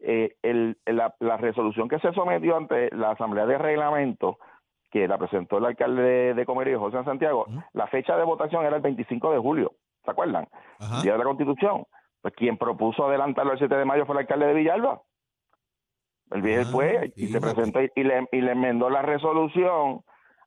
Eh, 0.00 0.36
la, 0.84 1.14
la 1.18 1.36
resolución 1.38 1.88
que 1.88 1.98
se 1.98 2.12
sometió 2.12 2.56
ante 2.56 2.94
la 2.94 3.12
Asamblea 3.12 3.46
de 3.46 3.56
Reglamento, 3.56 4.38
que 4.94 5.08
la 5.08 5.18
presentó 5.18 5.58
el 5.58 5.64
alcalde 5.64 6.34
de, 6.34 6.46
Comerío, 6.46 6.78
José 6.78 7.02
Santiago, 7.02 7.46
la 7.72 7.88
fecha 7.88 8.16
de 8.16 8.22
votación 8.22 8.64
era 8.64 8.76
el 8.76 8.82
25 8.82 9.32
de 9.32 9.38
julio, 9.38 9.72
¿se 10.04 10.10
acuerdan? 10.12 10.46
Día 11.02 11.14
de 11.14 11.18
la 11.18 11.24
Constitución. 11.24 11.84
Pues 12.22 12.32
quien 12.34 12.56
propuso 12.56 13.04
adelantarlo 13.04 13.52
el 13.54 13.58
7 13.58 13.74
de 13.74 13.84
mayo 13.84 14.06
fue 14.06 14.14
el 14.14 14.20
alcalde 14.20 14.46
de 14.46 14.54
Villalba. 14.54 15.02
El 16.30 16.42
viejo 16.42 16.62
Ah, 16.68 16.70
fue 16.70 17.12
y 17.16 17.26
se 17.26 17.40
presentó 17.40 17.82
y, 17.82 17.90
y 17.96 18.04
le, 18.04 18.28
y 18.30 18.40
le 18.40 18.52
enmendó 18.52 18.88
la 18.88 19.02
resolución 19.02 20.02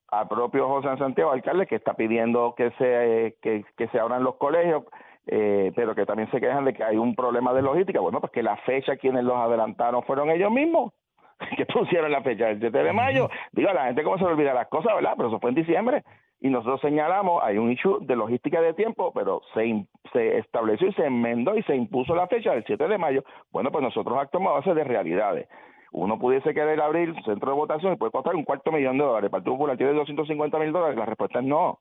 al 0.08 0.30
propio 0.30 0.70
José 0.70 0.98
Santiago, 0.98 1.32
alcalde, 1.32 1.68
que 1.68 1.76
está 1.76 1.96
pidiendo 1.96 2.56
que 2.56 2.72
se, 2.78 3.38
que, 3.42 3.66
que 3.76 3.88
se 3.90 4.00
abran 4.00 4.24
los 4.24 4.38
colegios, 4.38 4.86
eh, 5.26 5.74
pero 5.76 5.94
que 5.94 6.06
también 6.06 6.32
se 6.32 6.40
quejan 6.40 6.64
de 6.64 6.74
que 6.74 6.86
hay 6.86 6.96
un 6.96 7.16
problema 7.16 7.54
de 7.54 7.64
logística. 7.64 8.00
Bueno, 8.00 8.22
pues 8.22 8.32
que 8.32 8.44
la 8.44 8.56
fecha 8.66 8.96
quienes 8.96 9.26
los 9.26 9.36
adelantaron 9.36 10.04
fueron 10.04 10.30
ellos 10.30 10.52
mismos, 10.52 10.94
que 11.58 11.66
pusieron 11.66 12.12
la 12.12 12.22
fecha 12.22 12.48
del 12.48 12.60
7 12.60 12.84
de 12.84 12.94
mayo. 12.94 13.30
Digo, 13.52 13.70
a 13.70 13.74
la 13.74 13.86
gente 13.86 14.04
cómo 14.04 14.18
se 14.18 14.24
le 14.24 14.32
olvida 14.32 14.54
las 14.54 14.68
cosas, 14.68 14.96
¿verdad? 14.96 15.14
Pero 15.16 15.30
eso 15.30 15.40
fue 15.40 15.50
en 15.50 15.56
diciembre. 15.56 16.04
Y 16.40 16.50
nosotros 16.50 16.82
señalamos, 16.82 17.42
hay 17.44 17.58
un 17.58 17.72
issue 17.72 18.00
de 18.02 18.16
logística 18.16 18.62
de 18.62 18.74
tiempo, 18.74 19.12
pero 19.12 19.42
se, 19.54 19.86
se 20.14 20.38
estableció 20.38 20.88
y 20.88 20.94
se 20.94 21.06
enmendó 21.06 21.58
y 21.58 21.64
se 21.64 21.76
impuso 21.76 22.16
la 22.16 22.28
fecha 22.28 22.52
del 22.52 22.64
7 22.66 22.88
de 22.88 22.98
mayo. 22.98 23.24
Bueno, 23.52 23.72
pues 23.72 23.84
nosotros 23.84 24.18
actuamos 24.20 24.52
a 24.52 24.56
base 24.56 24.74
de 24.74 24.84
realidades. 24.84 25.48
Uno 25.92 26.20
pudiese 26.20 26.54
querer 26.54 26.80
abrir 26.82 27.12
un 27.12 27.24
centro 27.24 27.52
de 27.52 27.58
votación 27.58 27.94
y 27.94 27.96
puede 27.96 28.12
costar 28.12 28.36
un 28.36 28.44
cuarto 28.44 28.72
millón 28.72 28.98
de 28.98 29.06
dólares. 29.06 29.26
El 29.26 29.32
Partido 29.32 29.54
Popular 29.54 29.78
tiene 29.78 29.94
250 29.94 30.60
mil 30.60 30.72
dólares. 30.72 30.98
La 30.98 31.06
respuesta 31.06 31.40
es 31.40 31.46
no. 31.46 31.80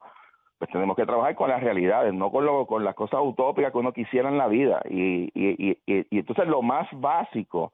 Pues 0.59 0.71
tenemos 0.71 0.97
que 0.97 1.05
trabajar 1.05 1.35
con 1.35 1.51
las 1.51 1.63
realidades, 1.63 2.15
no 2.15 2.31
con, 2.31 2.47
lo, 2.47 2.65
con 2.67 2.83
las 2.83 2.95
cosas 2.95 3.21
utópicas 3.23 3.73
que 3.73 3.79
uno 3.79 3.93
quisiera 3.93 4.31
en 4.31 4.39
la 4.39 4.49
vida. 4.49 4.81
Y, 4.89 5.31
y, 5.35 5.77
y 5.87 6.19
entonces 6.19 6.49
lo 6.49 6.63
más 6.63 6.89
básico 6.93 7.73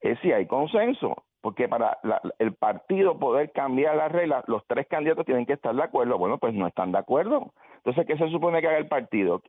es 0.00 0.18
si 0.20 0.32
hay 0.32 0.46
consenso, 0.46 1.16
porque 1.40 1.68
para 1.68 1.98
la- 2.02 2.20
el 2.38 2.54
partido 2.54 3.18
poder 3.18 3.50
cambiar 3.52 3.96
las 3.96 4.12
reglas, 4.12 4.44
los 4.48 4.62
tres 4.66 4.86
candidatos 4.88 5.26
tienen 5.26 5.46
que 5.46 5.54
estar 5.54 5.74
de 5.74 5.82
acuerdo. 5.82 6.18
Bueno, 6.18 6.38
pues 6.38 6.54
no 6.54 6.66
están 6.66 6.92
de 6.92 6.98
acuerdo. 6.98 7.52
Entonces, 7.76 8.06
¿qué 8.06 8.16
se 8.16 8.28
supone 8.30 8.60
que 8.60 8.68
haga 8.68 8.78
el 8.78 8.88
partido? 8.88 9.40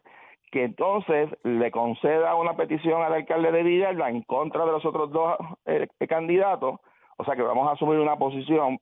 Que 0.52 0.64
entonces 0.66 1.30
le 1.44 1.72
conceda 1.72 2.36
una 2.36 2.56
petición 2.56 3.02
al 3.02 3.14
alcalde 3.14 3.52
de 3.52 3.64
Villalba 3.64 4.10
en 4.10 4.22
contra 4.24 4.66
de 4.66 4.72
los 4.72 4.86
otros 4.86 5.12
dos 5.12 5.38
eh, 5.66 5.88
candidatos, 6.10 6.80
o 7.18 7.24
sea 7.24 7.36
que 7.36 7.42
vamos 7.42 7.68
a 7.68 7.74
asumir 7.74 8.00
una 8.00 8.18
posición 8.18 8.80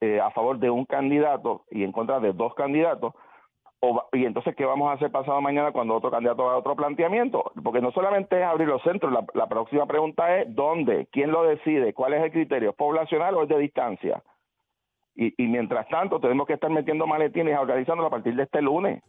eh, 0.00 0.20
a 0.20 0.30
favor 0.30 0.58
de 0.58 0.70
un 0.70 0.84
candidato 0.86 1.64
y 1.70 1.84
en 1.84 1.92
contra 1.92 2.20
de 2.20 2.32
dos 2.32 2.54
candidatos, 2.54 3.14
y 4.12 4.26
entonces, 4.26 4.54
¿qué 4.56 4.66
vamos 4.66 4.90
a 4.90 4.94
hacer 4.94 5.10
pasado 5.10 5.40
mañana 5.40 5.72
cuando 5.72 5.94
otro 5.94 6.10
candidato 6.10 6.46
haga 6.46 6.58
otro 6.58 6.76
planteamiento? 6.76 7.50
Porque 7.64 7.80
no 7.80 7.90
solamente 7.92 8.38
es 8.38 8.44
abrir 8.44 8.68
los 8.68 8.82
centros, 8.82 9.10
la, 9.32 9.46
próxima 9.46 9.86
pregunta 9.86 10.38
es 10.38 10.54
¿dónde? 10.54 11.08
¿Quién 11.10 11.32
lo 11.32 11.44
decide? 11.44 11.94
¿Cuál 11.94 12.14
es 12.14 12.22
el 12.22 12.30
criterio? 12.30 12.70
¿Es 12.70 12.76
poblacional 12.76 13.34
o 13.36 13.42
es 13.42 13.48
de 13.48 13.58
distancia? 13.58 14.22
Y, 15.14 15.34
mientras 15.48 15.86
tanto, 15.88 16.20
tenemos 16.20 16.46
que 16.46 16.54
estar 16.54 16.70
metiendo 16.70 17.06
maletines 17.06 17.54
y 17.54 17.56
organizando 17.56 18.06
a 18.06 18.10
partir 18.10 18.34
de 18.36 18.44
este 18.44 18.62
lunes. 18.62 19.02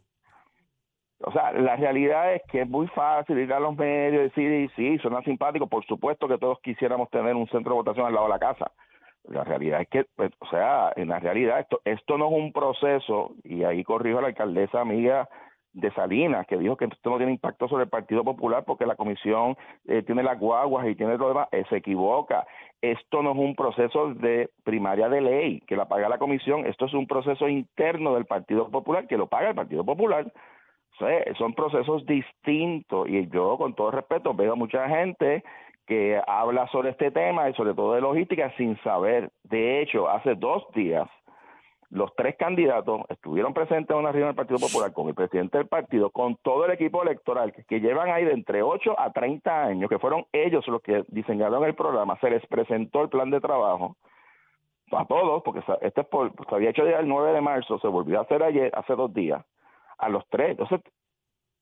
O 1.19 1.31
sea, 1.31 1.51
la 1.53 1.75
realidad 1.75 2.33
es 2.33 2.41
que 2.49 2.61
es 2.61 2.69
muy 2.69 2.87
fácil 2.87 3.37
ir 3.37 3.53
a 3.53 3.59
los 3.59 3.77
medios 3.77 4.31
y 4.35 4.43
decir, 4.43 4.71
sí, 4.75 4.97
suena 4.97 5.21
simpático, 5.21 5.67
por 5.67 5.85
supuesto 5.85 6.27
que 6.27 6.37
todos 6.37 6.59
quisiéramos 6.61 7.09
tener 7.11 7.35
un 7.35 7.47
centro 7.47 7.73
de 7.73 7.77
votación 7.77 8.07
al 8.07 8.13
lado 8.13 8.25
de 8.25 8.33
la 8.33 8.39
casa. 8.39 8.71
La 9.29 9.43
realidad 9.43 9.81
es 9.81 9.87
que, 9.89 10.05
pues, 10.15 10.31
o 10.39 10.47
sea, 10.47 10.91
en 10.95 11.09
la 11.09 11.19
realidad 11.19 11.59
esto, 11.59 11.81
esto 11.85 12.17
no 12.17 12.27
es 12.27 12.33
un 12.33 12.51
proceso, 12.51 13.33
y 13.43 13.63
ahí 13.63 13.83
corrijo 13.83 14.17
a 14.17 14.21
la 14.21 14.27
alcaldesa 14.29 14.81
amiga 14.81 15.29
de 15.73 15.91
Salinas, 15.91 16.45
que 16.47 16.57
dijo 16.57 16.75
que 16.75 16.85
esto 16.85 17.09
no 17.09 17.17
tiene 17.17 17.31
impacto 17.31 17.67
sobre 17.67 17.83
el 17.83 17.89
Partido 17.89 18.23
Popular 18.23 18.65
porque 18.65 18.85
la 18.85 18.95
comisión 18.95 19.55
eh, 19.87 20.03
tiene 20.03 20.21
las 20.21 20.37
guaguas 20.37 20.85
y 20.87 20.95
tiene 20.95 21.17
lo 21.17 21.29
demás, 21.29 21.47
eh, 21.51 21.63
se 21.69 21.77
equivoca. 21.77 22.45
Esto 22.81 23.23
no 23.23 23.31
es 23.31 23.37
un 23.37 23.55
proceso 23.55 24.13
de 24.13 24.49
primaria 24.63 25.07
de 25.07 25.21
ley 25.21 25.61
que 25.61 25.77
la 25.77 25.87
paga 25.87 26.09
la 26.09 26.17
comisión, 26.17 26.65
esto 26.65 26.85
es 26.85 26.93
un 26.93 27.07
proceso 27.07 27.47
interno 27.47 28.15
del 28.15 28.25
Partido 28.25 28.69
Popular 28.69 29.07
que 29.07 29.17
lo 29.17 29.27
paga 29.27 29.49
el 29.49 29.55
Partido 29.55 29.85
Popular. 29.85 30.31
Son 31.37 31.53
procesos 31.55 32.05
distintos 32.05 33.07
y 33.09 33.27
yo 33.29 33.57
con 33.57 33.73
todo 33.73 33.89
respeto 33.89 34.35
veo 34.35 34.55
mucha 34.55 34.87
gente 34.87 35.43
que 35.91 36.21
habla 36.25 36.69
sobre 36.69 36.91
este 36.91 37.11
tema 37.11 37.49
y 37.49 37.53
sobre 37.53 37.73
todo 37.73 37.95
de 37.95 37.99
logística 37.99 38.49
sin 38.55 38.81
saber. 38.81 39.29
De 39.43 39.81
hecho, 39.81 40.07
hace 40.07 40.35
dos 40.35 40.63
días 40.73 41.05
los 41.89 42.15
tres 42.15 42.37
candidatos 42.37 43.01
estuvieron 43.09 43.53
presentes 43.53 43.89
en 43.89 43.97
una 43.97 44.13
reunión 44.13 44.29
del 44.29 44.37
Partido 44.37 44.57
Popular 44.57 44.93
con 44.93 45.09
el 45.09 45.15
presidente 45.15 45.57
del 45.57 45.67
partido, 45.67 46.09
con 46.09 46.37
todo 46.37 46.63
el 46.63 46.71
equipo 46.71 47.03
electoral 47.03 47.51
que, 47.51 47.65
que 47.65 47.81
llevan 47.81 48.09
ahí 48.09 48.23
de 48.23 48.31
entre 48.31 48.63
8 48.63 48.97
a 48.97 49.11
30 49.11 49.63
años, 49.65 49.89
que 49.89 49.99
fueron 49.99 50.25
ellos 50.31 50.65
los 50.69 50.81
que 50.81 51.03
diseñaron 51.09 51.61
el 51.65 51.75
programa, 51.75 52.17
se 52.21 52.29
les 52.29 52.47
presentó 52.47 53.01
el 53.01 53.09
plan 53.09 53.29
de 53.29 53.41
trabajo 53.41 53.97
a 54.93 55.05
todos, 55.05 55.43
porque 55.43 55.61
este 55.81 55.99
es 55.99 56.07
por, 56.07 56.31
se 56.47 56.55
había 56.55 56.69
hecho 56.69 56.87
ya 56.87 56.99
el 56.99 57.07
9 57.09 57.33
de 57.33 57.41
marzo, 57.41 57.79
se 57.79 57.89
volvió 57.89 58.19
a 58.19 58.21
hacer 58.21 58.41
ayer, 58.43 58.71
hace 58.75 58.95
dos 58.95 59.13
días, 59.13 59.43
a 59.97 60.07
los 60.07 60.25
tres. 60.29 60.51
Entonces, 60.51 60.79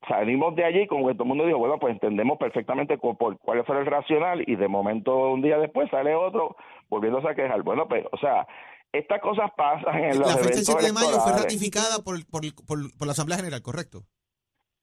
salimos 0.08 0.56
de 0.56 0.63
allí 0.65 0.88
como 0.88 1.08
que 1.08 1.13
todo 1.13 1.24
el 1.24 1.29
mundo 1.29 1.46
dijo, 1.46 1.58
bueno, 1.60 1.77
pues 1.79 1.94
entendemos 1.94 2.38
perfectamente 2.38 2.98
cu- 2.98 3.18
por 3.18 3.38
cuál 3.39 3.63
fue 3.65 3.79
el 3.79 3.86
racional 3.86 4.44
y 4.48 4.56
de 4.56 4.68
momento 4.68 5.32
un 5.32 5.41
día 5.41 5.58
después 5.58 5.89
sale 5.91 6.15
otro 6.15 6.56
volviéndose 6.89 7.27
a 7.29 7.36
quejar. 7.36 7.62
Bueno, 7.63 7.88
pues, 7.88 8.06
o 8.12 8.18
sea, 8.18 8.48
estas 8.91 9.22
cosas 9.22 9.51
pasan 9.56 9.96
en 10.03 10.20
los 10.20 10.27
La 10.27 10.38
fecha 10.38 10.38
del 10.38 10.51
eventos 10.53 10.65
7 10.65 10.86
de 10.86 10.94
mayo 10.94 11.20
fue 11.20 11.34
ratificada 11.34 12.00
por, 12.03 12.15
por, 12.29 12.41
por, 12.65 12.98
por 12.98 13.08
la 13.08 13.12
Asamblea 13.12 13.38
General, 13.38 13.62
¿correcto? 13.62 14.03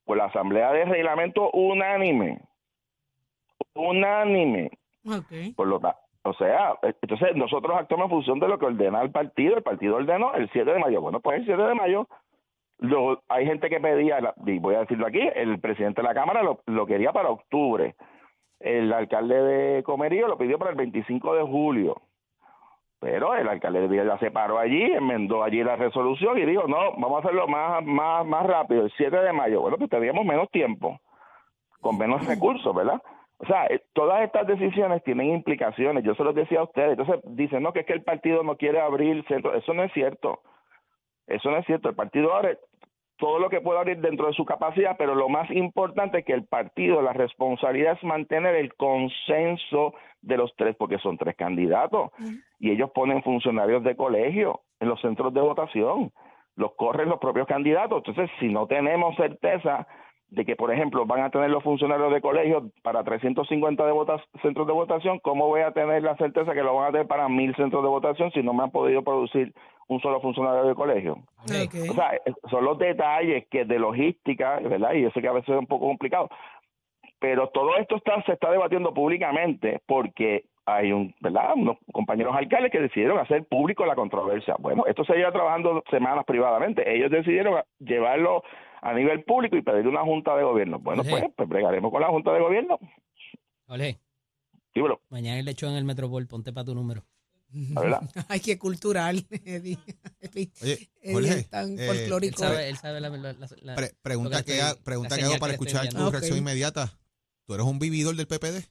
Por 0.04 0.16
la 0.18 0.26
Asamblea 0.26 0.70
de 0.72 0.84
Reglamento 0.84 1.50
unánime. 1.52 2.40
Unánime. 3.74 4.70
Ok. 5.04 5.54
Por 5.56 5.66
lo 5.68 5.80
o 6.26 6.34
sea, 6.34 6.72
eh, 6.82 6.92
entonces 7.02 7.36
nosotros 7.36 7.76
actuamos 7.78 8.06
en 8.06 8.10
función 8.10 8.40
de 8.40 8.48
lo 8.48 8.58
que 8.58 8.66
ordena 8.66 9.00
el 9.02 9.12
partido. 9.12 9.56
El 9.56 9.62
partido 9.62 9.94
ordenó 9.96 10.34
el 10.34 10.50
7 10.52 10.72
de 10.72 10.78
mayo. 10.80 11.00
Bueno, 11.00 11.20
pues 11.20 11.38
el 11.38 11.46
7 11.46 11.62
de 11.62 11.74
mayo 11.74 12.08
lo- 12.78 13.22
hay 13.28 13.46
gente 13.46 13.68
que 13.70 13.80
pedía, 13.80 14.18
y 14.44 14.58
voy 14.58 14.74
a 14.74 14.80
decirlo 14.80 15.06
aquí, 15.06 15.20
el 15.34 15.58
presidente 15.60 16.02
de 16.02 16.08
la 16.08 16.14
Cámara 16.14 16.42
lo, 16.42 16.86
quería 16.86 17.12
para 17.12 17.30
octubre. 17.30 17.94
El 18.60 18.92
alcalde 18.92 19.40
de 19.42 19.82
Comerío 19.82 20.28
lo 20.28 20.38
pidió 20.38 20.58
para 20.58 20.70
el 20.70 20.76
25 20.76 21.34
de 21.34 21.42
julio. 21.42 21.96
Pero 22.98 23.34
el 23.34 23.46
alcalde 23.48 23.80
de 23.82 23.88
Villa 23.88 24.18
se 24.18 24.30
paró 24.30 24.58
allí, 24.58 24.82
enmendó 24.82 25.42
allí 25.42 25.62
la 25.62 25.76
resolución 25.76 26.38
y 26.38 26.46
dijo, 26.46 26.66
no, 26.66 26.92
vamos 26.92 27.16
a 27.16 27.18
hacerlo 27.18 27.46
más, 27.46 27.84
más, 27.84 28.26
más 28.26 28.46
rápido, 28.46 28.84
el 28.84 28.92
7 28.96 29.14
de 29.20 29.32
mayo. 29.32 29.60
Bueno, 29.60 29.76
pues 29.76 29.90
teníamos 29.90 30.24
menos 30.24 30.50
tiempo, 30.50 30.98
con 31.82 31.98
menos 31.98 32.26
recursos, 32.26 32.74
¿verdad? 32.74 33.00
O 33.38 33.44
sea, 33.44 33.66
eh, 33.66 33.82
todas 33.92 34.22
estas 34.22 34.46
decisiones 34.46 35.04
tienen 35.04 35.28
implicaciones, 35.28 36.02
yo 36.04 36.14
se 36.14 36.24
los 36.24 36.34
decía 36.34 36.60
a 36.60 36.64
ustedes. 36.64 36.98
Entonces 36.98 37.20
dicen, 37.36 37.62
no, 37.62 37.72
que 37.74 37.80
es 37.80 37.86
que 37.86 37.92
el 37.92 38.02
partido 38.02 38.42
no 38.42 38.56
quiere 38.56 38.80
abrir. 38.80 39.22
Eso 39.28 39.74
no 39.74 39.82
es 39.82 39.92
cierto. 39.92 40.40
Eso 41.26 41.50
no 41.50 41.58
es 41.58 41.66
cierto. 41.66 41.88
El 41.88 41.94
partido 41.94 42.34
abre 42.34 42.58
todo 43.18 43.38
lo 43.38 43.48
que 43.48 43.60
puede 43.60 43.78
abrir 43.78 43.98
dentro 43.98 44.26
de 44.26 44.34
su 44.34 44.44
capacidad, 44.44 44.96
pero 44.98 45.14
lo 45.14 45.28
más 45.28 45.50
importante 45.50 46.18
es 46.18 46.24
que 46.24 46.34
el 46.34 46.44
partido, 46.44 47.00
la 47.00 47.12
responsabilidad 47.12 47.94
es 47.94 48.04
mantener 48.04 48.54
el 48.54 48.74
consenso 48.74 49.94
de 50.20 50.36
los 50.36 50.54
tres, 50.56 50.76
porque 50.76 50.98
son 50.98 51.16
tres 51.16 51.34
candidatos 51.36 52.10
y 52.58 52.70
ellos 52.70 52.90
ponen 52.94 53.22
funcionarios 53.22 53.82
de 53.84 53.96
colegio 53.96 54.60
en 54.80 54.88
los 54.88 55.00
centros 55.00 55.32
de 55.32 55.40
votación, 55.40 56.12
los 56.56 56.74
corren 56.74 57.08
los 57.08 57.18
propios 57.18 57.46
candidatos. 57.46 58.02
Entonces, 58.06 58.30
si 58.38 58.48
no 58.48 58.66
tenemos 58.66 59.16
certeza 59.16 59.86
de 60.28 60.44
que, 60.44 60.56
por 60.56 60.72
ejemplo, 60.72 61.06
van 61.06 61.22
a 61.22 61.30
tener 61.30 61.50
los 61.50 61.62
funcionarios 61.62 62.12
de 62.12 62.20
colegio 62.20 62.70
para 62.82 63.04
350 63.04 63.86
de 63.86 63.92
votas, 63.92 64.20
centros 64.42 64.66
de 64.66 64.72
votación, 64.72 65.20
¿cómo 65.20 65.46
voy 65.46 65.60
a 65.60 65.72
tener 65.72 66.02
la 66.02 66.16
certeza 66.16 66.52
que 66.52 66.62
lo 66.62 66.74
van 66.74 66.88
a 66.88 66.92
tener 66.92 67.06
para 67.06 67.28
mil 67.28 67.54
centros 67.54 67.82
de 67.82 67.88
votación 67.88 68.30
si 68.32 68.42
no 68.42 68.52
me 68.52 68.64
han 68.64 68.70
podido 68.70 69.02
producir 69.02 69.54
un 69.88 70.00
solo 70.00 70.20
funcionario 70.20 70.64
de 70.64 70.74
colegio? 70.74 71.18
O 71.44 71.94
sea, 71.94 72.14
eh, 72.14 72.32
son 72.50 72.64
los 72.64 72.76
detalles 72.78 73.46
que 73.48 73.64
de 73.64 73.78
logística, 73.78 74.58
¿verdad? 74.60 74.94
Y 74.94 75.02
yo 75.02 75.10
sé 75.10 75.20
que 75.20 75.28
a 75.28 75.32
veces 75.32 75.50
es 75.50 75.60
un 75.60 75.66
poco 75.66 75.86
complicado. 75.86 76.28
Pero 77.20 77.48
todo 77.48 77.76
esto 77.76 77.96
está, 77.96 78.20
se 78.22 78.32
está 78.32 78.50
debatiendo 78.50 78.92
públicamente 78.92 79.80
porque 79.86 80.44
hay 80.66 80.92
un, 80.92 81.14
¿verdad? 81.20 81.52
unos 81.54 81.78
compañeros 81.92 82.34
alcaldes 82.36 82.72
que 82.72 82.80
decidieron 82.80 83.18
hacer 83.18 83.44
público 83.44 83.86
la 83.86 83.94
controversia. 83.94 84.56
Bueno, 84.58 84.84
esto 84.86 85.04
se 85.04 85.14
lleva 85.14 85.32
trabajando 85.32 85.82
semanas 85.90 86.24
privadamente. 86.26 86.92
Ellos 86.92 87.10
decidieron 87.10 87.62
llevarlo 87.78 88.42
a 88.82 88.92
nivel 88.94 89.24
público 89.24 89.56
y 89.56 89.62
pedir 89.62 89.86
una 89.88 90.02
junta 90.04 90.36
de 90.36 90.42
gobierno. 90.44 90.78
Bueno, 90.78 91.02
pues, 91.04 91.24
pues 91.36 91.48
bregaremos 91.48 91.90
con 91.90 92.00
la 92.00 92.08
junta 92.08 92.32
de 92.32 92.40
gobierno. 92.40 92.78
Ole, 93.68 93.98
Sí, 94.74 94.80
bueno, 94.80 95.00
mañana 95.08 95.38
el 95.38 95.46
lechón 95.46 95.70
en 95.70 95.76
el 95.78 95.84
Metropol, 95.84 96.26
ponte 96.26 96.52
para 96.52 96.66
tu 96.66 96.74
número. 96.74 97.02
verdad. 97.50 98.02
Ay, 98.28 98.40
qué 98.40 98.58
cultural, 98.58 99.24
Eddie. 99.44 99.78
Oye, 100.34 100.88
Jorge, 101.12 101.28
es 101.38 101.48
tan 101.48 101.78
eh, 101.78 101.82
Él 101.82 101.86
folclórico. 101.96 102.38
sabe, 102.38 102.68
él 102.68 102.76
sabe 102.76 103.00
la, 103.00 103.08
la- 103.08 103.32
la- 103.32 103.48
la- 103.62 103.74
pre- 103.74 103.92
pregunta 104.02 104.38
que 104.40 104.52
que, 104.52 104.58
estoy- 104.58 104.68
ha- 104.78 104.84
pregunta 104.84 105.16
la 105.16 105.16
que 105.16 105.24
hago 105.24 105.38
para 105.38 105.50
que 105.52 105.54
escuchar 105.54 105.80
tu 105.82 105.86
enviando. 105.88 106.10
reacción 106.10 106.36
inmediata. 106.38 106.90
¿Tú 107.46 107.54
eres 107.54 107.64
un 107.66 107.78
vividor 107.78 108.14
del 108.16 108.26
PPD? 108.26 108.68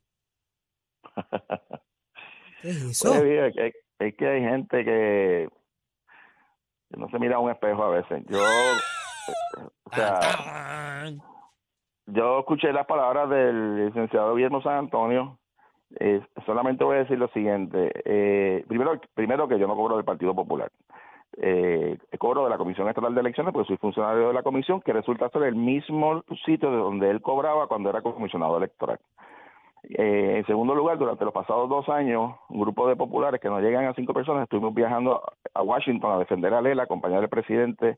¿Qué 2.62 2.69
es 2.69 2.77
eso? 2.83 3.13
Pues, 3.13 3.55
es, 3.57 3.74
es 4.00 4.15
que 4.15 4.27
hay 4.27 4.41
gente 4.41 4.83
que, 4.85 5.50
que 6.91 6.97
no 6.97 7.09
se 7.09 7.17
mira 7.19 7.38
a 7.38 7.39
un 7.39 7.50
espejo 7.51 7.83
a 7.83 7.89
veces. 7.89 8.24
Yo, 8.29 8.39
yo 12.08 12.39
escuché 12.39 12.72
las 12.72 12.86
palabras 12.86 13.29
del 13.29 13.88
licenciado 13.88 14.36
Guillermo 14.36 14.62
San 14.62 14.77
Antonio. 14.77 15.38
Eh, 16.00 16.22
solamente 16.46 16.84
voy 16.84 16.98
a 16.98 17.00
decir 17.00 17.17
lo 17.17 17.27
siguiente. 17.29 17.91
Eh, 18.05 18.65
primero, 18.67 19.00
primero 19.13 19.48
que 19.48 19.60
yo 19.60 19.67
no 19.67 19.75
cobro 19.75 19.96
del 19.96 20.05
Partido 20.05 20.34
Popular. 20.36 20.72
Eh, 21.38 21.98
cobro 22.17 22.46
de 22.46 22.50
la 22.50 22.58
Comisión 22.58 22.88
Estatal 22.88 23.13
de 23.13 23.22
Elecciones 23.22 23.53
porque 23.53 23.67
soy 23.67 23.77
funcionario 23.77 24.29
de 24.29 24.34
la 24.34 24.44
comisión 24.44 24.82
que 24.82 24.94
resulta 24.94 25.29
ser 25.29 25.44
el 25.44 25.55
mismo 25.55 26.24
sitio 26.46 26.72
de 26.72 26.77
donde 26.77 27.10
él 27.10 27.22
cobraba 27.22 27.67
cuando 27.67 27.89
era 27.89 28.01
comisionado 28.01 28.58
electoral. 28.58 29.00
Eh, 29.89 30.38
en 30.38 30.46
segundo 30.46 30.74
lugar, 30.74 30.98
durante 30.98 31.25
los 31.25 31.34
pasados 31.34 31.70
dos 31.70 31.88
años, 31.89 32.36
un 32.50 32.62
grupo 32.62 32.88
de 32.88 32.96
populares 32.96 33.39
que 33.39 33.50
no 33.50 33.60
llegan 33.60 33.86
a 33.86 33.94
cinco 33.94 34.13
personas 34.13 34.44
estuvimos 34.44 34.74
viajando 34.74 35.22
a 35.53 35.62
Washington 35.62 36.13
a 36.13 36.20
defender 36.20 36.53
a 36.53 36.62
Lela, 36.62 36.84
acompañar 36.84 37.22
al 37.22 37.29
presidente 37.29 37.98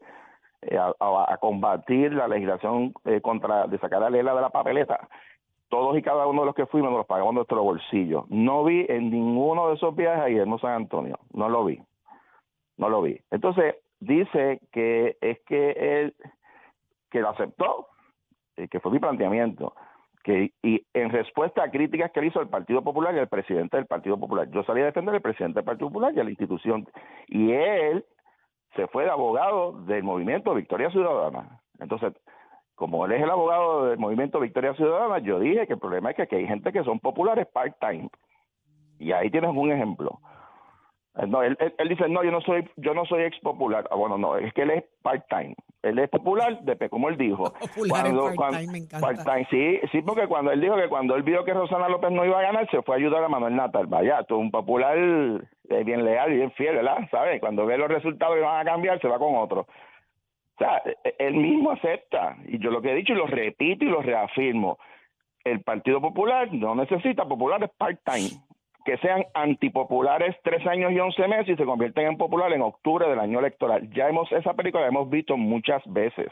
a, 0.77 0.93
a- 0.99 1.33
a 1.33 1.37
combatir 1.37 2.13
la 2.13 2.27
legislación 2.27 2.93
eh, 3.05 3.21
contra 3.21 3.67
de 3.67 3.77
sacar 3.79 4.03
a 4.03 4.09
Lela 4.09 4.33
de 4.33 4.41
la 4.41 4.49
papeleta. 4.49 5.07
Todos 5.69 5.97
y 5.97 6.01
cada 6.01 6.27
uno 6.27 6.41
de 6.41 6.45
los 6.47 6.55
que 6.55 6.65
fuimos 6.65 6.89
nos 6.91 6.99
los 6.99 7.07
pagamos 7.07 7.33
nuestro 7.33 7.61
bolsillo. 7.61 8.25
No 8.29 8.63
vi 8.63 8.85
en 8.87 9.09
ninguno 9.11 9.67
de 9.69 9.75
esos 9.75 9.95
viajes 9.95 10.23
a 10.23 10.27
Guillermo 10.27 10.59
San 10.59 10.71
Antonio. 10.71 11.19
No 11.33 11.49
lo 11.49 11.65
vi. 11.65 11.79
No 12.77 12.89
lo 12.89 13.01
vi. 13.01 13.19
Entonces, 13.31 13.75
dice 13.99 14.61
que 14.71 15.17
es 15.19 15.39
que 15.45 15.71
él 15.71 16.15
que 17.09 17.19
lo 17.21 17.29
aceptó, 17.29 17.87
eh, 18.55 18.67
que 18.67 18.79
fue 18.79 18.91
mi 18.91 18.99
planteamiento 18.99 19.73
que 20.23 20.51
y 20.61 20.85
en 20.93 21.09
respuesta 21.09 21.63
a 21.63 21.71
críticas 21.71 22.11
que 22.11 22.19
le 22.21 22.27
hizo 22.27 22.41
el 22.41 22.49
Partido 22.49 22.81
Popular 22.81 23.15
y 23.15 23.19
el 23.19 23.27
presidente 23.29 23.77
del 23.77 23.85
Partido 23.87 24.17
Popular. 24.19 24.49
Yo 24.51 24.63
salí 24.63 24.81
a 24.81 24.85
defender 24.85 25.15
al 25.15 25.21
presidente 25.21 25.59
del 25.59 25.65
Partido 25.65 25.87
Popular 25.89 26.13
y 26.13 26.19
a 26.19 26.23
la 26.23 26.29
institución. 26.29 26.85
Y 27.27 27.51
él 27.51 28.05
se 28.77 28.87
fue 28.87 29.03
de 29.03 29.09
abogado 29.11 29.73
del 29.81 30.03
movimiento 30.03 30.53
Victoria 30.53 30.89
Ciudadana. 30.91 31.59
Entonces, 31.79 32.13
como 32.75 33.05
él 33.05 33.11
es 33.11 33.21
el 33.23 33.29
abogado 33.29 33.87
del 33.87 33.97
movimiento 33.99 34.39
Victoria 34.39 34.73
Ciudadana, 34.75 35.17
yo 35.19 35.39
dije 35.39 35.67
que 35.67 35.73
el 35.73 35.79
problema 35.79 36.11
es 36.11 36.27
que 36.29 36.35
hay 36.35 36.47
gente 36.47 36.71
que 36.71 36.83
son 36.85 36.99
populares 36.99 37.45
part-time. 37.47 38.09
Y 38.99 39.11
ahí 39.11 39.29
tienes 39.29 39.49
un 39.53 39.71
ejemplo. 39.71 40.19
Eh, 41.15 41.25
No, 41.27 41.41
él, 41.43 41.57
él- 41.59 41.73
él 41.77 41.89
dice, 41.89 42.07
no, 42.07 42.23
yo 42.23 42.31
no 42.31 42.41
soy 42.41 42.67
yo 42.77 42.93
no 42.93 43.05
soy 43.05 43.23
ex 43.23 43.39
popular. 43.41 43.87
Ah, 43.91 43.95
bueno, 43.95 44.17
no, 44.17 44.37
es 44.37 44.53
que 44.53 44.61
él 44.63 44.71
es 44.71 44.83
part-time. 45.01 45.55
Él 45.83 45.99
es 45.99 46.09
popular, 46.09 46.59
de, 46.61 46.89
como 46.89 47.07
él 47.09 47.17
dijo. 47.17 47.51
Popular 47.59 48.07
en 48.07 48.15
part-time, 48.35 48.67
me 48.71 48.77
encanta. 48.79 49.07
part-time, 49.07 49.47
sí, 49.49 49.79
sí, 49.91 50.01
porque 50.01 50.27
cuando 50.27 50.51
él 50.51 50.59
dijo 50.61 50.75
que 50.75 50.89
cuando 50.89 51.15
él 51.15 51.23
vio 51.23 51.43
que 51.45 51.53
Rosana 51.53 51.87
López 51.89 52.11
no 52.11 52.25
iba 52.25 52.39
a 52.39 52.43
ganar, 52.43 52.69
se 52.69 52.81
fue 52.81 52.95
a 52.95 52.97
ayudar 52.97 53.23
a 53.23 53.29
Manuel 53.29 53.55
Natal. 53.55 53.87
Vaya, 53.87 54.23
tú 54.23 54.37
un 54.37 54.51
popular 54.51 54.97
es 55.69 55.85
bien 55.85 56.03
leal 56.03 56.31
y 56.31 56.37
bien 56.37 56.51
fiel, 56.51 56.75
¿verdad? 56.75 57.07
¿Sabes? 57.11 57.39
Cuando 57.39 57.65
ve 57.65 57.77
los 57.77 57.89
resultados 57.89 58.37
y 58.37 58.41
van 58.41 58.67
a 58.67 58.71
cambiar, 58.71 58.99
se 59.01 59.07
va 59.07 59.19
con 59.19 59.35
otro. 59.35 59.61
O 59.61 60.57
sea, 60.57 60.81
e- 60.85 61.15
él 61.19 61.35
mismo 61.35 61.71
acepta, 61.71 62.37
y 62.45 62.59
yo 62.59 62.71
lo 62.71 62.81
que 62.81 62.91
he 62.91 62.95
dicho 62.95 63.13
y 63.13 63.17
lo 63.17 63.27
repito 63.27 63.85
y 63.85 63.89
lo 63.89 64.01
reafirmo, 64.01 64.77
el 65.43 65.61
Partido 65.61 66.01
Popular 66.01 66.51
no 66.53 66.75
necesita 66.75 67.25
populares 67.25 67.69
part-time, 67.77 68.29
que 68.85 68.97
sean 68.97 69.25
antipopulares 69.33 70.35
tres 70.43 70.65
años 70.65 70.91
y 70.91 70.99
once 70.99 71.27
meses 71.27 71.49
y 71.49 71.55
se 71.55 71.65
convierten 71.65 72.07
en 72.07 72.17
popular 72.17 72.51
en 72.53 72.61
octubre 72.61 73.07
del 73.07 73.19
año 73.19 73.39
electoral. 73.39 73.89
Ya 73.91 74.07
hemos, 74.07 74.31
esa 74.31 74.53
película 74.53 74.83
la 74.83 74.89
hemos 74.89 75.09
visto 75.09 75.37
muchas 75.37 75.81
veces. 75.85 76.27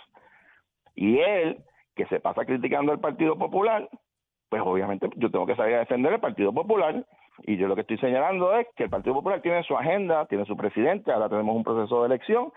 Y 0.95 1.19
él, 1.19 1.57
que 1.95 2.05
se 2.05 2.19
pasa 2.19 2.45
criticando 2.45 2.91
al 2.91 2.99
Partido 2.99 3.37
Popular, 3.37 3.89
pues 4.49 4.61
obviamente 4.65 5.09
yo 5.17 5.29
tengo 5.29 5.45
que 5.45 5.55
salir 5.55 5.75
a 5.75 5.79
defender 5.79 6.13
el 6.13 6.19
Partido 6.19 6.53
Popular. 6.53 7.05
Y 7.43 7.57
yo 7.57 7.67
lo 7.67 7.75
que 7.75 7.81
estoy 7.81 7.97
señalando 7.97 8.55
es 8.57 8.67
que 8.75 8.83
el 8.85 8.89
Partido 8.89 9.15
Popular 9.15 9.41
tiene 9.41 9.63
su 9.63 9.75
agenda, 9.75 10.25
tiene 10.27 10.45
su 10.45 10.55
presidente, 10.55 11.11
ahora 11.11 11.29
tenemos 11.29 11.55
un 11.55 11.63
proceso 11.63 12.01
de 12.01 12.07
elección, 12.07 12.51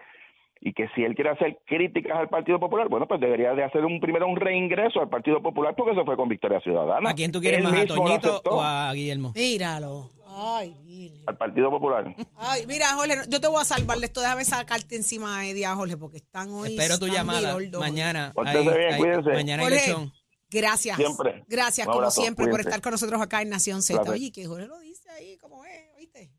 y 0.60 0.72
que 0.72 0.88
si 0.94 1.04
él 1.04 1.14
quiere 1.14 1.30
hacer 1.30 1.58
críticas 1.66 2.16
al 2.18 2.28
Partido 2.28 2.58
Popular, 2.58 2.88
bueno, 2.88 3.06
pues 3.06 3.20
debería 3.20 3.54
de 3.54 3.64
hacer 3.64 3.84
un 3.84 4.00
primero 4.00 4.26
un 4.26 4.36
reingreso 4.36 5.00
al 5.00 5.08
Partido 5.08 5.40
Popular 5.42 5.74
porque 5.76 5.94
se 5.94 6.04
fue 6.04 6.16
con 6.16 6.28
Victoria 6.28 6.60
Ciudadana. 6.60 7.10
¿A 7.10 7.14
quién 7.14 7.30
tú 7.32 7.40
quieres 7.40 7.58
Él 7.60 7.64
más, 7.64 7.80
a 7.82 7.86
Toñito 7.86 8.42
o 8.44 8.60
a 8.60 8.92
Guillermo? 8.92 9.32
Míralo. 9.34 10.10
Ay, 10.40 10.74
Virgen. 10.84 11.22
Al 11.26 11.36
Partido 11.36 11.70
Popular. 11.70 12.14
Ay, 12.36 12.62
mira, 12.68 12.86
Jorge, 12.94 13.14
yo 13.28 13.40
te 13.40 13.48
voy 13.48 13.60
a 13.60 13.64
salvar 13.64 13.98
de 13.98 14.06
esto. 14.06 14.20
Déjame 14.20 14.44
sacarte 14.44 14.94
encima 14.94 15.40
de 15.42 15.54
día, 15.54 15.74
Jorge, 15.74 15.96
porque 15.96 16.18
están 16.18 16.50
hoy. 16.50 16.76
Espero 16.76 16.98
tu 16.98 17.06
llamada 17.08 17.56
mañana. 17.80 18.30
Pórtense 18.34 18.70
Ahí- 18.70 18.78
bien, 18.78 18.92
ahí- 18.94 19.00
cuídense. 19.00 19.30
mañana 19.32 19.62
hay 19.64 19.68
Jorge. 19.68 20.10
Gracias. 20.50 20.96
Siempre. 20.96 21.44
Gracias, 21.48 21.86
Un 21.86 21.92
como 21.92 21.98
abrazo, 22.00 22.20
siempre, 22.22 22.48
por 22.48 22.60
estar 22.60 22.80
con 22.80 22.92
nosotros 22.92 23.20
acá 23.20 23.42
en 23.42 23.50
Nación 23.50 23.82
Z. 23.82 24.00
Oye, 24.10 24.32
que 24.32 24.46
Jorge 24.46 24.66
lo 24.66 24.78
dice 24.80 25.10
ahí, 25.10 25.36
como 25.38 25.64
es, 25.64 25.72
¿oíste? 25.96 26.30